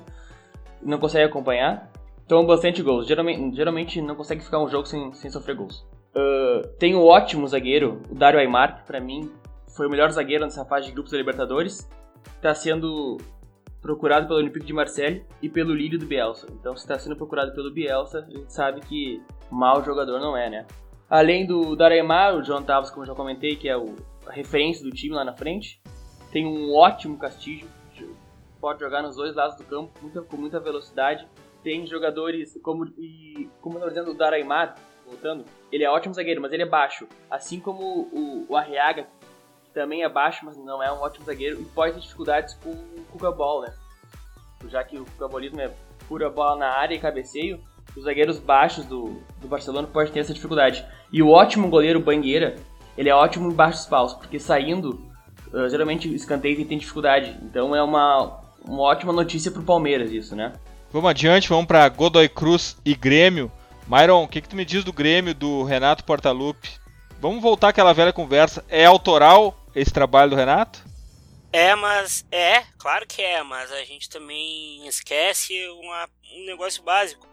[0.83, 1.91] não consegue acompanhar.
[2.29, 3.07] Toma bastante gols.
[3.07, 5.87] Geralmente, geralmente não consegue ficar um jogo sem, sem sofrer gols.
[6.15, 9.31] Uh, tem um ótimo zagueiro, o Dario Aymar, que pra mim
[9.75, 11.89] foi o melhor zagueiro nessa fase de grupos da Libertadores.
[12.37, 13.17] Está sendo
[13.81, 16.47] procurado pelo Olympique de Marseille e pelo Lille do Bielsa.
[16.53, 20.51] Então, se está sendo procurado pelo Bielsa, a gente sabe que mau jogador não é,
[20.51, 20.67] né?
[21.09, 24.91] Além do Dareimar, o John Tavos, como já comentei, que é o, a referência do
[24.91, 25.81] time lá na frente,
[26.31, 27.69] tem um ótimo Castillo,
[28.61, 31.27] pode jogar nos dois lados do campo, muita, com muita velocidade.
[31.65, 36.53] Tem jogadores como, e, como eu dizendo, o Dareimar, voltando, ele é ótimo zagueiro, mas
[36.53, 37.09] ele é baixo.
[37.31, 39.09] Assim como o, o Arriaga,
[39.73, 43.05] também é baixo, mas não é um ótimo zagueiro, e pode ter dificuldades com o
[43.11, 43.75] Cuca Ball, né?
[44.69, 45.71] Já que o Cuca é
[46.09, 47.61] pura bola na área e cabeceio,
[47.97, 50.85] os zagueiros baixos do, do Barcelona podem ter essa dificuldade.
[51.13, 52.57] E o ótimo goleiro Bangueira,
[52.97, 55.01] ele é ótimo em baixos paus, porque saindo,
[55.53, 57.37] uh, geralmente escanteio tem dificuldade.
[57.43, 60.53] Então é uma, uma ótima notícia pro Palmeiras isso, né?
[60.93, 63.51] Vamos adiante, vamos para Godoy Cruz e Grêmio.
[63.87, 66.81] Myron, o que, que tu me diz do Grêmio do Renato Portaluppi?
[67.21, 68.65] Vamos voltar àquela velha conversa.
[68.69, 70.83] É autoral esse trabalho do Renato?
[71.53, 77.27] É, mas é, claro que é, mas a gente também esquece uma, um negócio básico.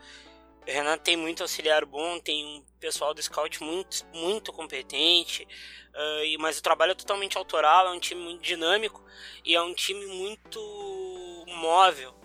[0.68, 5.48] O Renato tem muito auxiliar bom, tem um pessoal do scout muito, muito competente,
[5.94, 9.02] uh, e, mas o trabalho é totalmente autoral, é um time muito dinâmico
[9.46, 10.60] e é um time muito
[11.48, 12.17] móvel.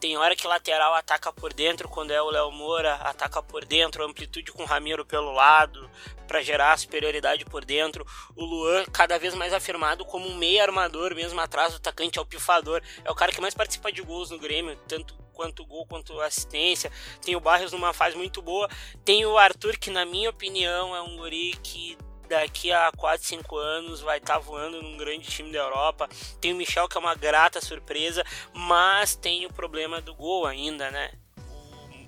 [0.00, 4.04] Tem hora que lateral ataca por dentro, quando é o Léo Moura, ataca por dentro,
[4.04, 5.90] amplitude com o Ramiro pelo lado,
[6.26, 8.06] para gerar superioridade por dentro.
[8.36, 12.22] O Luan, cada vez mais afirmado como um meio armador, mesmo atrás do atacante, é
[12.22, 12.82] o pifador.
[13.04, 16.90] É o cara que mais participa de gols no Grêmio, tanto quanto gol quanto assistência.
[17.20, 18.68] Tem o Barrios numa fase muito boa.
[19.04, 21.98] Tem o Arthur, que na minha opinião é um guri que
[22.34, 26.08] daqui a 4, 5 anos vai estar tá voando num grande time da Europa.
[26.40, 30.90] Tem o Michel que é uma grata surpresa, mas tem o problema do gol ainda,
[30.90, 31.12] né?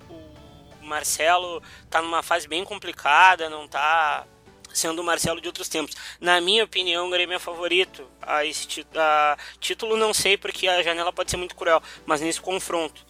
[0.09, 4.27] O, o Marcelo tá numa fase bem complicada, não tá
[4.73, 5.95] sendo o Marcelo de outros tempos.
[6.19, 10.83] Na minha opinião, o Grêmio é favorito a esse a título, não sei porque a
[10.83, 13.06] janela pode ser muito cruel, mas nesse confronto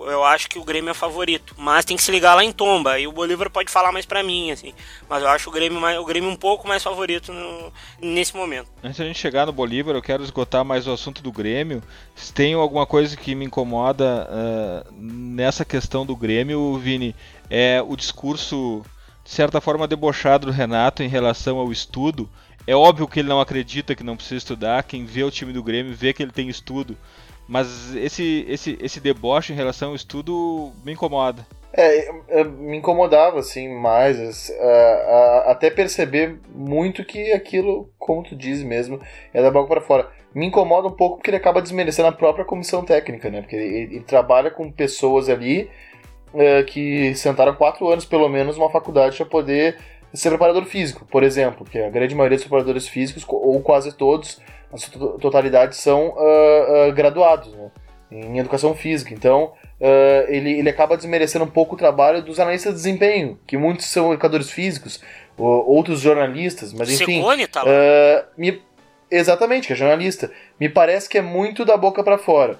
[0.00, 1.54] eu acho que o Grêmio é favorito.
[1.56, 2.98] Mas tem que se ligar lá em Tomba.
[2.98, 4.72] E o Bolívar pode falar mais para mim, assim.
[5.08, 8.68] Mas eu acho o Grêmio, mais, o Grêmio um pouco mais favorito no, nesse momento.
[8.82, 11.82] Antes da gente chegar no Bolívar, eu quero esgotar mais o assunto do Grêmio.
[12.14, 17.14] Se tem alguma coisa que me incomoda uh, nessa questão do Grêmio, Vini,
[17.48, 18.84] é o discurso,
[19.22, 22.28] de certa forma, debochado do Renato em relação ao estudo.
[22.66, 24.82] É óbvio que ele não acredita que não precisa estudar.
[24.84, 26.96] Quem vê o time do Grêmio vê que ele tem estudo.
[27.46, 31.46] Mas esse, esse, esse deboche em relação ao estudo me incomoda.
[31.76, 34.48] É, é me incomodava, assim, mais.
[34.48, 39.00] Uh, até perceber muito que aquilo, como tu diz mesmo,
[39.32, 40.08] é da boca para fora.
[40.34, 43.40] Me incomoda um pouco porque ele acaba desmerecendo a própria comissão técnica, né?
[43.40, 45.68] Porque ele, ele trabalha com pessoas ali
[46.32, 49.76] uh, que sentaram quatro anos, pelo menos, numa faculdade para poder
[50.14, 51.66] ser preparador físico, por exemplo.
[51.66, 54.40] Que a grande maioria dos preparadores físicos, ou quase todos,
[54.74, 57.70] na sua totalidade, são uh, uh, graduados né,
[58.10, 59.14] em educação física.
[59.14, 63.56] Então, uh, ele, ele acaba desmerecendo um pouco o trabalho dos analistas de desempenho, que
[63.56, 65.00] muitos são educadores físicos,
[65.36, 67.16] outros jornalistas, mas enfim.
[67.16, 67.64] Segone tá
[68.36, 68.62] me,
[69.10, 70.30] exatamente, que é jornalista.
[70.60, 72.58] Me parece que é muito da boca para fora.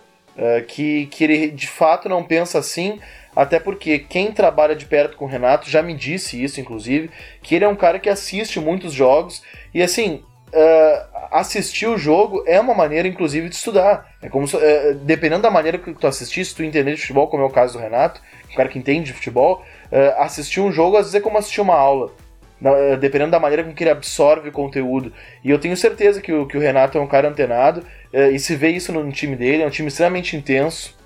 [0.66, 2.98] que, que ele de fato não pensa assim,
[3.36, 7.10] até porque quem trabalha de perto com o Renato já me disse isso, inclusive,
[7.42, 9.42] que ele é um cara que assiste muitos jogos
[9.72, 10.24] e assim,
[10.54, 14.14] uh, assistir o jogo é uma maneira, inclusive, de estudar.
[14.22, 17.28] É como se, uh, dependendo da maneira que tu assistir, se tu entender de futebol,
[17.28, 20.70] como é o caso do Renato, um cara que entende de futebol, uh, assistir um
[20.70, 22.12] jogo às vezes é como assistir uma aula.
[22.60, 25.12] Na, dependendo da maneira com que ele absorve o conteúdo.
[25.42, 27.84] E eu tenho certeza que o, que o Renato é um cara antenado,
[28.32, 30.96] e se vê isso no time dele, é um time extremamente intenso.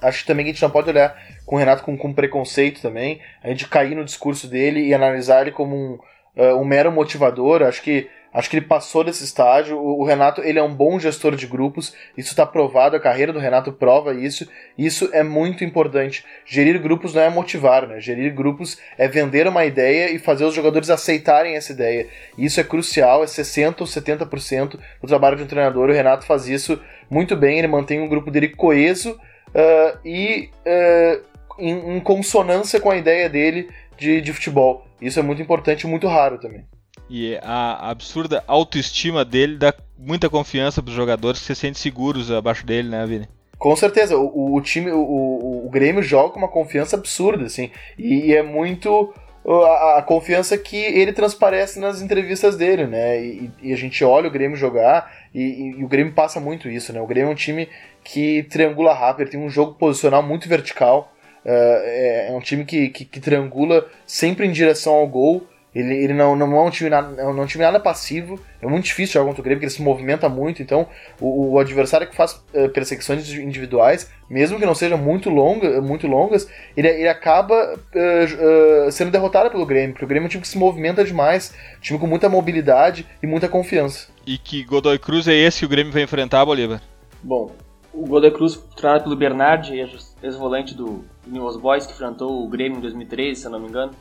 [0.00, 3.20] Acho também que a gente não pode olhar com o Renato com, com preconceito também,
[3.42, 5.98] a gente cair no discurso dele e analisar ele como um,
[6.36, 7.62] um mero motivador.
[7.62, 9.78] Acho que Acho que ele passou desse estágio.
[9.78, 11.94] O, Renato, ele é um bom gestor de grupos.
[12.16, 12.94] Isso está provado.
[12.94, 14.46] A carreira do Renato prova isso.
[14.76, 16.24] Isso é muito importante.
[16.44, 18.00] Gerir grupos não é motivar, né?
[18.00, 22.08] Gerir grupos é vender uma ideia e fazer os jogadores aceitarem essa ideia.
[22.36, 23.24] Isso é crucial.
[23.24, 25.88] É 60 ou 70% do trabalho de um treinador.
[25.88, 27.58] O Renato faz isso muito bem.
[27.58, 33.28] Ele mantém um grupo dele coeso uh, e uh, em, em consonância com a ideia
[33.28, 34.86] dele de, de futebol.
[35.00, 36.64] Isso é muito importante e muito raro também.
[37.08, 42.30] E a absurda autoestima dele dá muita confiança para os jogadores que se sentem seguros
[42.30, 43.28] abaixo dele, né, Vini?
[43.58, 48.26] Com certeza, o, o time, o, o, Grêmio joga com uma confiança absurda, assim, e,
[48.26, 49.14] e é muito
[49.46, 54.28] a, a, confiança que ele transparece nas entrevistas dele, né, e, e a gente olha
[54.28, 57.36] o Grêmio jogar e, e, o Grêmio passa muito isso, né, o Grêmio é um
[57.36, 57.66] time
[58.04, 61.10] que triangula rápido, tem um jogo posicional muito vertical,
[61.42, 65.46] uh, é, é, um time que, que, que triangula sempre em direção ao gol,
[65.76, 68.40] ele, ele não, não, é um time nada, não é um time nada passivo.
[68.62, 70.62] É muito difícil jogar contra o Grêmio, porque ele se movimenta muito.
[70.62, 70.88] Então,
[71.20, 76.06] o, o adversário que faz uh, perseguições individuais, mesmo que não sejam muito, longa, muito
[76.06, 80.30] longas, ele, ele acaba uh, uh, sendo derrotado pelo Grêmio, porque o Grêmio é um
[80.30, 84.08] time que se movimenta demais, um time com muita mobilidade e muita confiança.
[84.26, 86.80] E que Godoy Cruz é esse que o Grêmio vai enfrentar, Bolívar?
[87.22, 87.52] Bom,
[87.92, 89.74] o Godoy Cruz, treinado pelo Bernardi,
[90.22, 93.92] ex-volante do New Boys, que enfrentou o Grêmio em 2013, se eu não me engano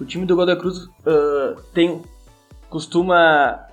[0.00, 2.02] o time do Godoy Cruz uh, tem
[2.68, 3.66] costuma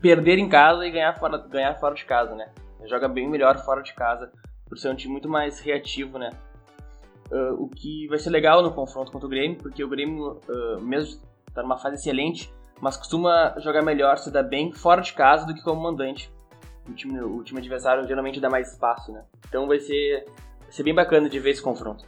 [0.00, 2.48] perder em casa e ganhar fora, ganhar fora de casa, né?
[2.86, 4.30] Joga bem melhor fora de casa,
[4.68, 6.30] por ser um time muito mais reativo, né?
[7.30, 10.80] Uh, o que vai ser legal no confronto contra o Grêmio, porque o Grêmio, uh,
[10.80, 15.46] mesmo está numa fase excelente, mas costuma jogar melhor, se dar bem fora de casa
[15.46, 16.32] do que como mandante.
[16.88, 19.22] O time, o time adversário geralmente dá mais espaço, né?
[19.48, 20.24] Então vai ser,
[20.62, 22.04] vai ser bem bacana de ver esse confronto.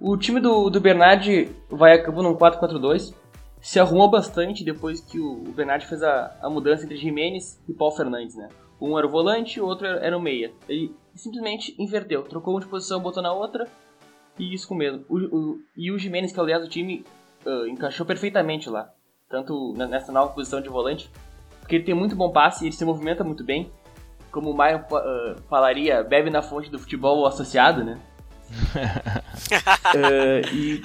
[0.00, 3.14] O time do, do Bernardi vai a campo num 4-4-2.
[3.60, 7.72] Se arrumou bastante depois que o, o Bernardi fez a, a mudança entre Jimenez e
[7.72, 8.48] Paulo Fernandes, né?
[8.80, 10.52] Um era o volante, o outro era o meia.
[10.68, 13.66] Ele simplesmente inverteu, trocou um de posição, botou na outra
[14.38, 15.04] e isso com medo.
[15.08, 17.04] O, o, e o Jimenez, que aliás o time
[17.46, 18.90] uh, encaixou perfeitamente lá,
[19.30, 21.10] tanto nessa nova posição de volante,
[21.60, 23.70] porque ele tem muito bom passe, ele se movimenta muito bem.
[24.30, 27.98] Como o Maio uh, falaria, bebe na fonte do futebol associado, né?
[29.94, 30.82] Uh, e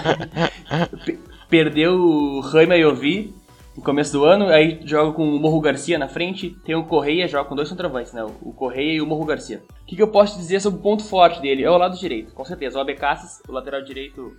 [1.48, 3.34] perdeu o Raima Yovi
[3.76, 7.26] no começo do ano, aí joga com o Morro Garcia na frente, tem o Correia,
[7.26, 8.22] joga com dois centroavantes, né?
[8.42, 9.62] O Correia e o Morro Garcia.
[9.82, 11.64] O que, que, eu posso dizer sobre o ponto forte dele?
[11.64, 12.78] É o lado direito, com certeza.
[12.78, 14.36] O Abecassis, o lateral direito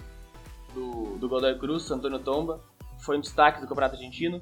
[0.73, 2.61] do, do Godoy Cruz, Antônio Tomba,
[2.99, 4.41] foi um destaque do Campeonato Argentino.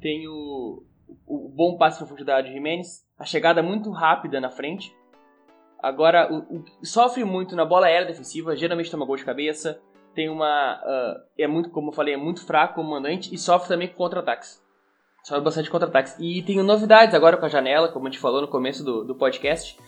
[0.00, 0.82] Tem o,
[1.26, 4.94] o bom passe de profundidade de Jimenez, a chegada muito rápida na frente,
[5.84, 9.78] Agora, o, o, sofre muito na bola aérea defensiva, geralmente toma gol de cabeça,
[10.14, 10.80] tem uma.
[10.82, 13.94] Uh, é muito, como eu falei, é muito fraco como mandante e sofre também com
[13.94, 14.64] contra-ataques.
[15.22, 16.16] Sofre bastante contra-ataques.
[16.18, 19.14] E tem novidades agora com a janela, como a gente falou no começo do, do
[19.14, 19.78] podcast.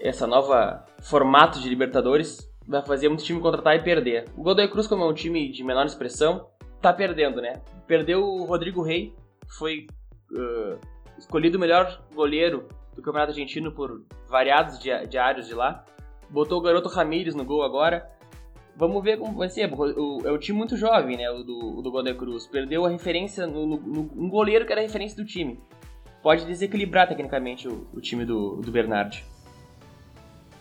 [0.00, 4.30] Essa nova formato de Libertadores vai fazer muito time contratar e perder.
[4.34, 6.48] O Godoy Cruz, como é um time de menor expressão,
[6.80, 7.60] tá perdendo, né?
[7.86, 9.14] Perdeu o Rodrigo Rei,
[9.58, 9.86] foi
[10.32, 10.78] uh,
[11.18, 15.84] escolhido o melhor goleiro do Campeonato Argentino por variados diários de lá.
[16.28, 18.10] Botou o garoto Ramírez no gol agora.
[18.76, 19.70] Vamos ver como vai ser.
[19.72, 21.30] O, é um time muito jovem, né?
[21.30, 22.46] O do, o do Godoy Cruz.
[22.46, 25.60] Perdeu a referência no, no, no, um goleiro que era a referência do time.
[26.22, 29.22] Pode desequilibrar tecnicamente o, o time do, do Bernard.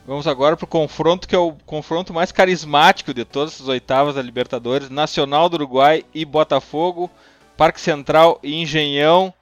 [0.06, 4.16] Vamos agora para o confronto que é o confronto mais carismático de todas as oitavas
[4.16, 7.10] da Libertadores: Nacional do Uruguai e Botafogo,
[7.56, 9.34] Parque Central e Engenhão.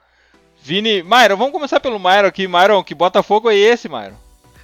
[0.62, 2.46] Vini, Myron, vamos começar pelo Myron aqui.
[2.46, 4.16] Myron, que Botafogo é esse, Myron?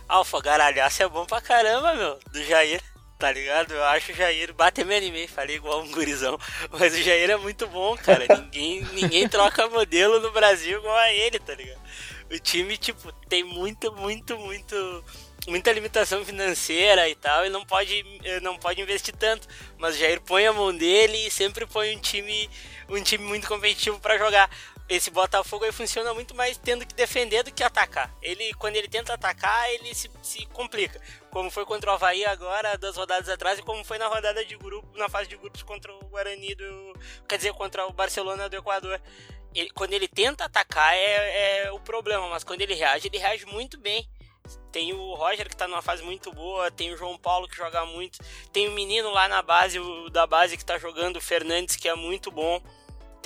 [0.09, 2.19] Alfa, garalhaço é bom pra caramba, meu.
[2.31, 2.81] Do Jair,
[3.19, 3.73] tá ligado?
[3.73, 4.53] Eu acho o Jair.
[4.53, 6.39] Bate me animei, falei igual um gurizão.
[6.71, 8.27] Mas o Jair é muito bom, cara.
[8.39, 11.81] ninguém, ninguém troca modelo no Brasil igual a ele, tá ligado?
[12.31, 15.05] O time, tipo, tem muito, muito, muito.
[15.49, 18.05] Muita limitação financeira e tal, e não pode,
[18.43, 19.47] não pode investir tanto.
[19.79, 22.51] Mas o Jair põe a mão dele e sempre põe um time,
[22.89, 24.51] um time muito competitivo para jogar
[24.89, 28.15] esse Botafogo funciona muito mais tendo que defender do que atacar.
[28.23, 31.01] Ele, quando ele tenta atacar, ele se, se complica.
[31.31, 34.57] Como foi contra o Havaí agora, duas rodadas atrás, e como foi na rodada de
[34.57, 36.97] grupo, na fase de grupos contra o Guarani do.
[37.29, 39.01] Quer dizer, contra o Barcelona do Equador.
[39.55, 43.47] Ele, quando ele tenta atacar é, é o problema, mas quando ele reage, ele reage
[43.47, 44.09] muito bem.
[44.71, 47.85] Tem o Roger que tá numa fase muito boa, tem o João Paulo que joga
[47.87, 48.19] muito,
[48.53, 51.89] tem o menino lá na base, o da base que tá jogando, o Fernandes, que
[51.89, 52.63] é muito bom.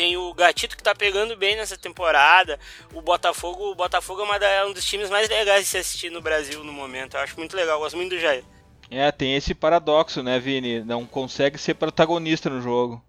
[0.01, 2.59] Tem o Gatito que tá pegando bem nessa temporada.
[2.95, 6.65] O Botafogo, o Botafogo é um dos times mais legais de se assistir no Brasil
[6.65, 7.19] no momento.
[7.19, 8.43] Eu acho muito legal, eu gosto muito do Jair.
[8.91, 10.83] É, tem esse paradoxo, né, Vini?
[10.83, 13.05] Não consegue ser protagonista no jogo.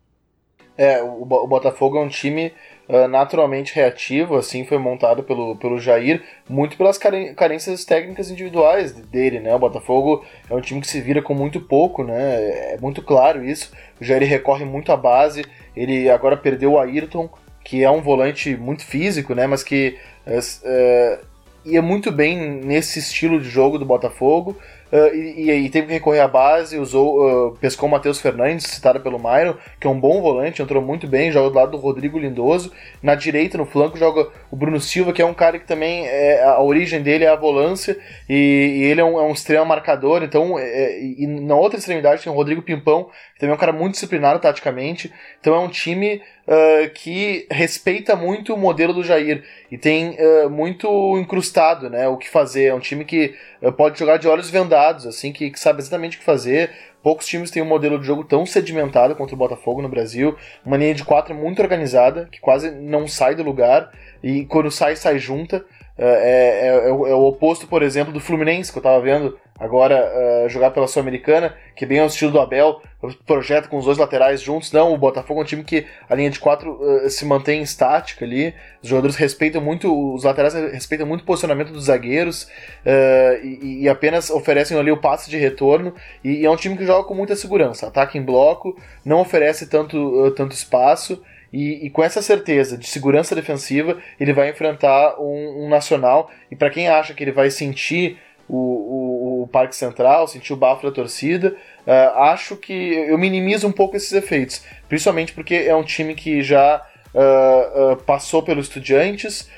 [0.78, 2.54] É, o, o Botafogo é um time
[2.92, 9.40] uh, naturalmente reativo, assim foi montado pelo, pelo Jair, muito pelas carências técnicas individuais dele,
[9.40, 9.56] né?
[9.56, 12.74] O Botafogo é um time que se vira com muito pouco, né?
[12.74, 13.72] É muito claro isso.
[14.00, 17.30] O Jair recorre muito à base, ele agora perdeu o Ayrton,
[17.64, 19.48] que é um volante muito físico, né?
[19.48, 21.26] Mas que uh,
[21.64, 24.58] ia muito bem nesse estilo de jogo do Botafogo.
[24.92, 29.00] Uh, e, e, teve que recorrer à base, usou, uh, pescou o Matheus Fernandes, citado
[29.00, 32.20] pelo Myron, que é um bom volante, entrou muito bem, joga do lado do Rodrigo
[32.20, 32.74] Lindoso.
[33.02, 36.44] Na direita, no flanco, joga o Bruno Silva, que é um cara que também é,
[36.44, 40.24] a origem dele é a volância, e, e ele é um, é um extremo marcador.
[40.24, 43.72] Então, é, e na outra extremidade tem o Rodrigo Pimpão, que também é um cara
[43.72, 45.10] muito disciplinado taticamente.
[45.40, 50.50] Então é um time uh, que respeita muito o modelo do Jair e tem uh,
[50.50, 52.66] muito incrustado né, o que fazer.
[52.66, 56.18] É um time que uh, pode jogar de olhos vendados, assim, que, que, sabe exatamente
[56.18, 56.72] o que fazer.
[57.04, 60.36] Poucos times têm um modelo de jogo tão sedimentado contra o Botafogo no Brasil.
[60.64, 63.92] Uma linha de quatro muito organizada, que quase não sai do lugar
[64.24, 65.66] e quando sai, sai junta.
[65.98, 70.12] É, é, é, é, o oposto, por exemplo, do Fluminense, que eu tava vendo agora
[70.46, 72.82] uh, jogar pela Sul-Americana, que é bem ao estilo do Abel,
[73.28, 74.72] projeto com os dois laterais juntos.
[74.72, 78.26] Não, o Botafogo é um time que a linha de quatro uh, se mantém estática
[78.26, 78.56] ali.
[78.82, 83.90] Os jogadores respeitam muito, os laterais respeitam muito o posicionamento dos zagueiros uh, e, e,
[83.90, 85.94] apenas oferecem ali o passe de retorno.
[86.24, 89.70] E, e, é um time que joga com muita segurança, ataca em bloco, não oferece
[89.70, 91.22] tanto, tanto espaço.
[91.54, 96.32] E, e, com essa certeza de segurança defensiva, ele vai enfrentar um, um nacional.
[96.50, 98.18] E para quem acha que ele vai sentir
[98.52, 101.56] o, o, o Parque Central, sentir o bafo da torcida.
[101.86, 106.44] Uh, acho que eu minimizo um pouco esses efeitos, principalmente porque é um time que
[106.44, 106.82] já
[107.14, 109.50] uh, uh, passou pelo Estudiantes,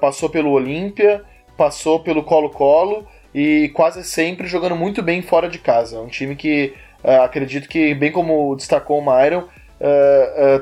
[0.00, 1.24] passou pelo Olímpia,
[1.56, 3.04] passou pelo Colo-Colo
[3.34, 5.96] e quase sempre jogando muito bem fora de casa.
[5.96, 6.72] É um time que
[7.02, 9.48] acredito que, bem como destacou o Myron,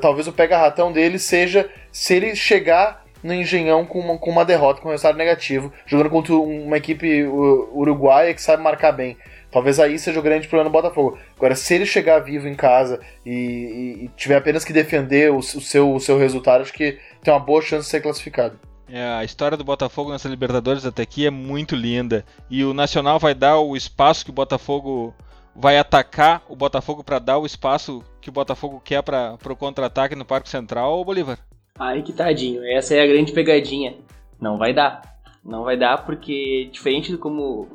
[0.00, 4.82] talvez o pega-ratão dele seja se ele chegar no Engenhão com uma, com uma derrota,
[4.82, 9.16] com um resultado negativo, jogando contra uma equipe uruguaia que sabe marcar bem.
[9.50, 11.18] Talvez aí seja o grande problema do Botafogo.
[11.36, 15.38] Agora, se ele chegar vivo em casa e, e, e tiver apenas que defender o,
[15.38, 18.58] o, seu, o seu resultado, acho que tem uma boa chance de ser classificado.
[18.86, 22.26] É, a história do Botafogo nessa Libertadores até aqui é muito linda.
[22.50, 25.14] E o Nacional vai dar o espaço que o Botafogo
[25.56, 30.14] vai atacar o Botafogo para dar o espaço que o Botafogo quer para o contra-ataque
[30.14, 31.38] no Parque Central, Bolívar?
[31.78, 33.96] Aí que tadinho, essa é a grande pegadinha.
[34.40, 35.02] Não vai dar.
[35.44, 37.68] Não vai dar porque, diferente do como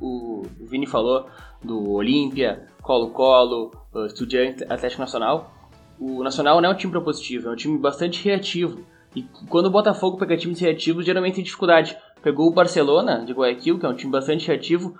[0.00, 1.26] o Vini falou,
[1.62, 3.72] do Olímpia, Colo-Colo,
[4.06, 5.52] Estudiante Atlético Nacional,
[5.98, 8.84] o Nacional não é um time propositivo, é um time bastante reativo.
[9.14, 11.96] E quando o Botafogo pega times reativos, geralmente tem dificuldade.
[12.22, 14.98] Pegou o Barcelona de Guayaquil, que é um time bastante reativo,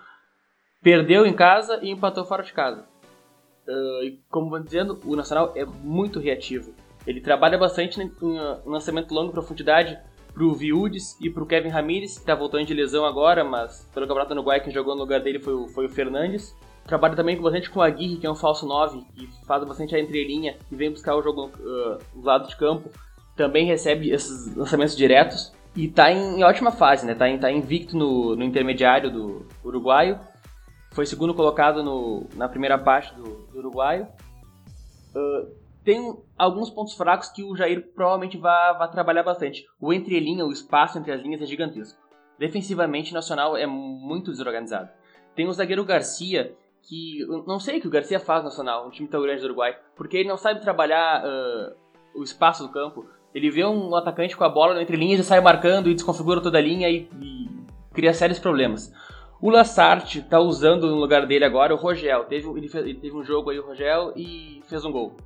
[0.82, 2.86] perdeu em casa e empatou fora de casa.
[3.68, 6.74] Uh, como dizendo, o Nacional é muito reativo.
[7.10, 8.12] Ele trabalha bastante em
[8.64, 9.98] lançamento longo profundidade
[10.32, 14.32] pro Viudes e pro Kevin Ramirez, que tá voltando de lesão agora, mas pelo Campeonato
[14.32, 16.54] Uruguai quem jogou no lugar dele foi o, foi o Fernandes.
[16.84, 19.98] Trabalha também bastante com o Aguirre, que é um falso 9, que faz bastante a
[19.98, 22.88] entrelinha e vem buscar o jogo uh, do lado de campo.
[23.34, 27.16] Também recebe esses lançamentos diretos e tá em, em ótima fase, né?
[27.16, 30.16] Tá, em, tá invicto no, no intermediário do uruguaio.
[30.92, 34.06] Foi segundo colocado no, na primeira parte do, do uruguaio.
[35.12, 35.59] Uh,
[35.90, 39.66] tem alguns pontos fracos que o Jair provavelmente vai, trabalhar bastante.
[39.80, 41.98] O entrelinha, o espaço entre as linhas é gigantesco.
[42.38, 44.88] Defensivamente, o Nacional é muito desorganizado.
[45.34, 48.90] Tem o zagueiro Garcia, que não sei o que o Garcia faz no Nacional, um
[48.90, 51.74] time tão grande do Uruguai, porque ele não sabe trabalhar uh,
[52.14, 53.06] o espaço do campo.
[53.34, 56.58] Ele vê um atacante com a bola entre linhas e sai marcando e desconfigura toda
[56.58, 57.48] a linha e, e
[57.92, 58.92] cria sérios problemas.
[59.42, 62.26] O Lassart tá usando no lugar dele agora o Rogel.
[62.26, 65.16] Teve, ele, fez, ele teve um jogo aí, o Rogel, e fez um gol.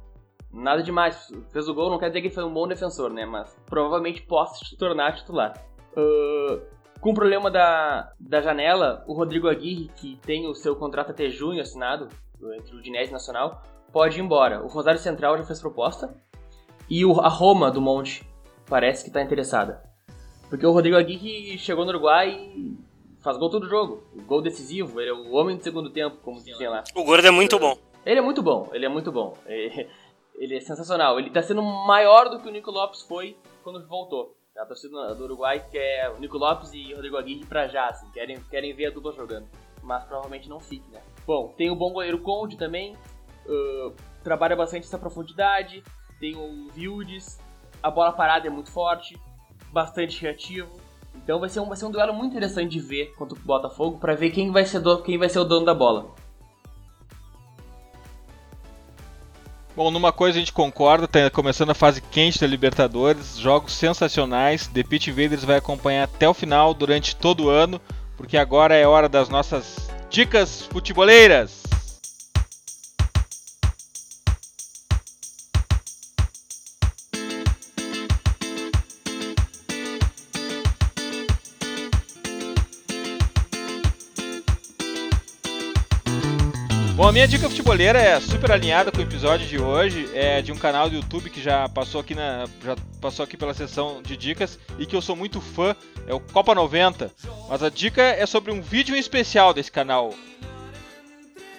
[0.55, 1.33] Nada demais.
[1.53, 3.27] Fez o gol, não quer dizer que ele foi um bom defensor, né?
[3.27, 5.53] Mas provavelmente possa se tornar titular.
[5.97, 6.63] Uh,
[7.01, 11.29] com o problema da, da janela, o Rodrigo Aguirre, que tem o seu contrato até
[11.29, 12.09] junho assinado
[12.57, 14.65] entre o Dinese Nacional, pode ir embora.
[14.65, 16.15] O Rosário Central já fez proposta
[16.89, 18.27] e o, a Roma do Monte
[18.67, 19.83] parece que está interessada.
[20.49, 22.79] Porque o Rodrigo Aguirre chegou no Uruguai e
[23.21, 24.05] faz gol todo jogo.
[24.27, 26.85] Gol decisivo, ele é o homem do segundo tempo, como dizem lá.
[26.95, 27.77] O Gordo é muito bom.
[28.07, 29.35] Ele é muito bom, ele é muito bom.
[29.47, 29.89] Ele
[30.39, 31.19] é sensacional.
[31.19, 34.37] Ele tá sendo maior do que o Nico Lopes foi quando voltou.
[34.57, 38.41] A torcida do Uruguai quer o Nico Lopes e Rodrigo Aguirre pra já, assim, querem,
[38.45, 39.49] querem ver a dupla jogando.
[39.83, 41.03] Mas provavelmente não fique, né?
[41.27, 42.97] Bom, tem o bom goleiro Conde também,
[43.47, 45.83] uh, trabalha bastante essa profundidade,
[46.21, 47.39] tem o Vildes,
[47.83, 49.19] a bola parada é muito forte,
[49.73, 50.71] bastante reativo.
[51.17, 53.99] Então vai ser um, vai ser um duelo muito interessante de ver contra o Botafogo
[53.99, 56.15] para ver quem vai, ser do, quem vai ser o dono da bola.
[59.77, 64.69] Bom, numa coisa a gente concorda, tá começando a fase quente da Libertadores, jogos sensacionais.
[64.69, 67.81] The Pit Invaders vai acompanhar até o final durante todo o ano,
[68.17, 71.64] porque agora é hora das nossas dicas futeboleiras.
[87.15, 90.91] Minha dica futeboleira é super alinhada com o episódio de hoje, é de um canal
[90.91, 94.85] do YouTube que já passou aqui na já passou aqui pela sessão de dicas e
[94.85, 95.77] que eu sou muito fã,
[96.09, 97.13] é o Copa 90.
[97.49, 100.13] Mas a dica é sobre um vídeo especial desse canal.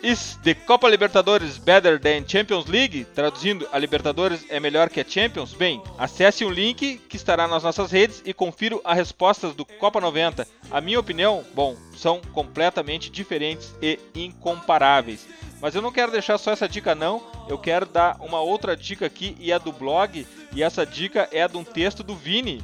[0.06, 3.06] Is the Copa Libertadores better than Champions League?
[3.16, 5.56] Traduzindo, a Libertadores é melhor que a Champions?
[5.56, 10.00] Bem, acesse o link que estará nas nossas redes e confira as respostas do Copa
[10.00, 10.48] 90.
[10.70, 15.28] A minha opinião, bom, são completamente diferentes e incomparáveis.
[15.60, 19.08] Mas eu não quero deixar só essa dica não, eu quero dar uma outra dica
[19.08, 22.62] aqui e é do blog, e essa dica é de um texto do Vini.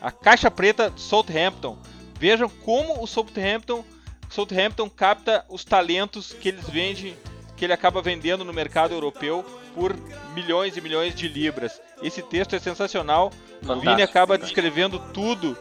[0.00, 1.78] A Caixa Preta Southampton.
[2.18, 3.84] Vejam como o Southampton
[4.28, 7.16] Southampton capta os talentos que eles vendem,
[7.56, 9.96] que ele acaba vendendo no mercado europeu por
[10.34, 11.80] milhões e milhões de libras.
[12.02, 13.30] Esse texto é sensacional.
[13.60, 15.56] Fantástico, o Vini acaba descrevendo tudo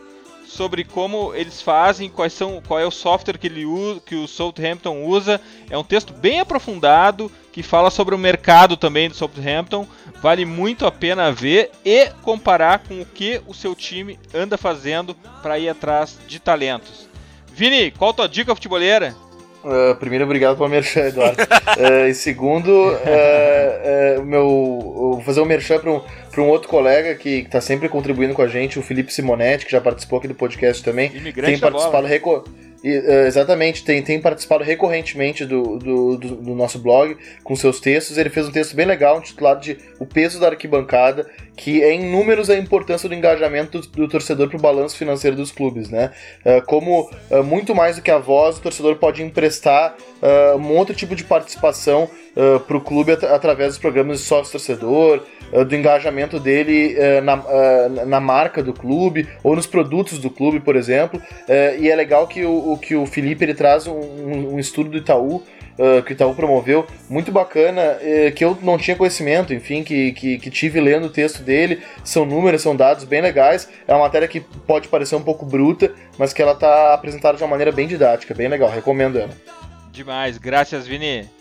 [0.48, 4.28] sobre como eles fazem, quais são, qual é o software que, ele usa, que o
[4.28, 5.42] Southampton usa.
[5.70, 9.88] É um texto bem aprofundado que fala sobre o mercado também do Southampton.
[10.22, 15.14] Vale muito a pena ver e comparar com o que o seu time anda fazendo
[15.42, 17.08] para ir atrás de talentos.
[17.58, 19.16] Vini, qual a tua dica futeboleira?
[19.64, 21.42] Uh, primeiro, obrigado pelo merchan, Eduardo.
[21.42, 24.46] uh, e segundo, uh, meu,
[25.16, 26.02] vou fazer um merchan para um,
[26.38, 29.82] um outro colega que está sempre contribuindo com a gente, o Felipe Simonetti, que já
[29.82, 31.12] participou aqui do podcast também.
[31.16, 32.44] Imigrante tem participado reco
[32.84, 37.80] e, uh, exatamente, tem, tem participado recorrentemente do, do, do, do, nosso blog com seus
[37.80, 38.18] textos.
[38.18, 42.10] Ele fez um texto bem legal, intitulado de O Peso da Arquibancada, que é em
[42.10, 45.90] números a importância do engajamento do, do torcedor para o balanço financeiro dos clubes.
[45.90, 46.12] Né?
[46.46, 49.96] Uh, como uh, muito mais do que a voz, o torcedor pode emprestar
[50.60, 52.10] um outro tipo de participação
[52.68, 58.06] para o clube at através dos programas de sócio-torcedor, uh, do engajamento dele uh, na,
[58.06, 61.22] na marca do clube ou nos produtos do clube, por exemplo.
[61.80, 64.00] e é legal que o, que o Felipe ele traz um,
[64.54, 65.44] um estudo do Itaú
[65.78, 70.12] Uh, que o Itaú promoveu, muito bacana, uh, que eu não tinha conhecimento, enfim, que,
[70.14, 71.84] que, que, tive lendo o texto dele.
[72.04, 73.70] São números, são dados bem legais.
[73.88, 77.44] É uma matéria que pode parecer um pouco bruta, mas que ela está apresentada de
[77.44, 78.72] uma maneira bem didática, bem legal.
[78.72, 79.30] Recomendo ela.
[79.92, 81.37] Demais, graças, Vini.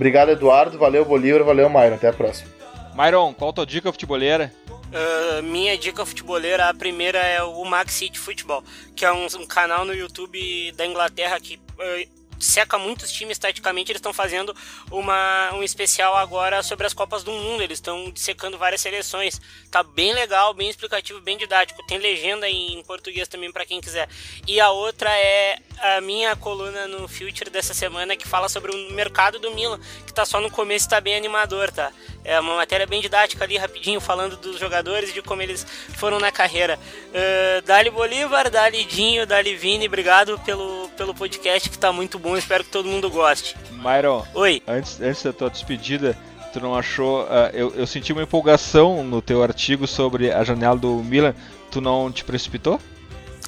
[0.00, 0.78] Obrigado, Eduardo.
[0.78, 1.44] Valeu, Bolívar.
[1.44, 1.96] Valeu, Mairo.
[1.96, 2.50] Até a próxima.
[2.94, 4.50] Myron, qual a tua dica futebolera?
[4.70, 8.64] Uh, minha dica futebolera, a primeira é o Max City Futebol,
[8.96, 13.92] que é um, um, canal no YouTube da Inglaterra que uh, seca muitos times taticamente.
[13.92, 14.54] Eles estão fazendo
[14.90, 17.62] uma, um especial agora sobre as Copas do Mundo.
[17.62, 19.40] Eles estão secando várias seleções.
[19.70, 21.84] Tá bem legal, bem explicativo, bem didático.
[21.86, 24.08] Tem legenda em, português também para quem quiser.
[24.48, 28.92] E a outra é a minha coluna no Future dessa semana que fala sobre o
[28.92, 31.92] mercado do Milan, que tá só no começo e tá bem animador, tá?
[32.24, 35.66] É uma matéria bem didática ali, rapidinho, falando dos jogadores e de como eles
[35.96, 36.78] foram na carreira.
[37.08, 42.36] Uh, Dali Bolívar, Dali Dinho, Dali Vini, obrigado pelo, pelo podcast que tá muito bom,
[42.36, 43.56] espero que todo mundo goste.
[43.72, 44.62] Myron, Oi.
[44.66, 46.16] Antes, antes da tua despedida,
[46.52, 47.22] tu não achou.
[47.22, 51.34] Uh, eu, eu senti uma empolgação no teu artigo sobre a janela do Milan,
[51.70, 52.74] tu não te precipitou?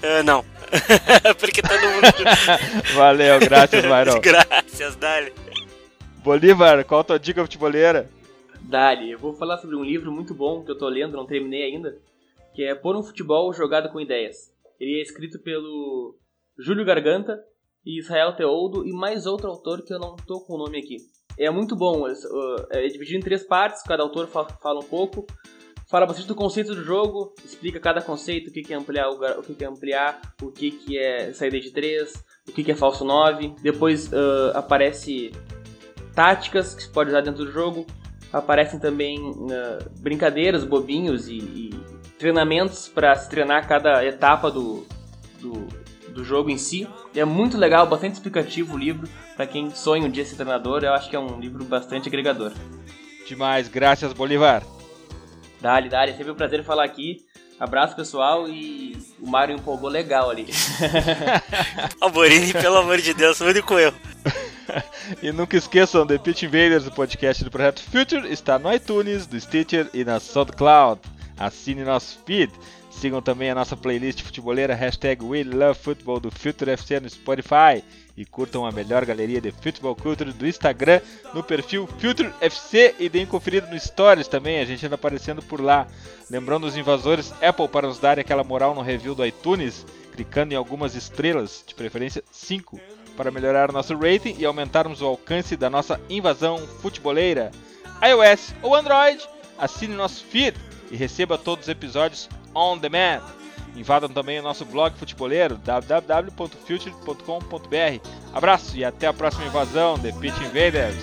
[0.03, 0.45] Uh, não.
[1.39, 2.07] Porque todo mundo.
[2.95, 4.19] Valeu, graças, Myron.
[4.25, 5.33] graças, Dali.
[6.25, 8.09] Bolívar, qual a tua dica futebolera?
[8.73, 11.65] Dali, eu vou falar sobre um livro muito bom que eu tô lendo, não terminei
[11.65, 12.01] ainda,
[12.55, 14.51] que é Por um Futebol Jogado com Ideias.
[14.81, 16.17] Ele é escrito pelo
[16.59, 17.39] Júlio Garganta
[17.85, 20.97] e Israel Teoldo e mais outro autor que eu não tô com o nome aqui.
[21.39, 22.09] É muito bom,
[22.71, 25.27] é dividido em três partes, cada autor fala um pouco,
[25.91, 29.63] fala bastante do conceito do jogo, explica cada conceito, o que é ampliar, o que
[29.63, 33.55] é ampliar, o que é saída de três, o que é falso 9.
[33.63, 35.31] Depois uh, aparece
[36.15, 37.87] táticas que se pode usar dentro do jogo,
[38.33, 41.81] aparecem também uh, brincadeiras, bobinhos e, e
[42.19, 44.87] treinamentos para se treinar cada etapa do,
[45.41, 45.67] do,
[46.09, 46.89] do, jogo em si.
[47.15, 49.09] é muito legal, bastante explicativo o livro.
[49.37, 52.53] Para quem sonha um dia ser treinador, eu acho que é um livro bastante agregador.
[53.27, 54.63] Demais, graças Bolivar.
[55.61, 57.25] Dali, Dali, sempre um prazer falar aqui.
[57.59, 60.47] Abraço pessoal e o Mario empolgou legal ali.
[62.01, 63.97] Alborini, pelo amor de Deus, único erro.
[65.23, 69.41] e nunca esqueçam, The Pitch Invaders, o podcast do Projeto Future, está no iTunes, do
[69.41, 71.01] Stitcher e na SoundCloud.
[71.39, 72.53] Assine nosso feed.
[72.91, 77.83] Sigam também a nossa playlist futebolera, hashtag We Love Football do Future FC no Spotify.
[78.15, 81.01] e curtam a melhor galeria de futebol culture do Instagram
[81.33, 85.63] no perfil Future FC e deem conferida no Stories também, a gente anda aparecendo por
[85.63, 85.87] lá.
[86.31, 90.57] Lembrando os invasores Apple para nos darem aquela moral no review do iTunes, clicando em
[90.57, 92.79] algumas estrelas, de preferência 5,
[93.17, 97.51] para melhorar nosso rating e aumentarmos o alcance da nossa invasão futeboleira.
[98.03, 99.23] iOS ou Android,
[99.59, 100.57] assine nosso feed
[100.91, 103.23] e receba todos os episódios on demand.
[103.75, 108.09] Invadam também o nosso blog futeboleiro www.future.com.br.
[108.35, 111.03] Abraço e até a próxima invasão The Pitch Invaders.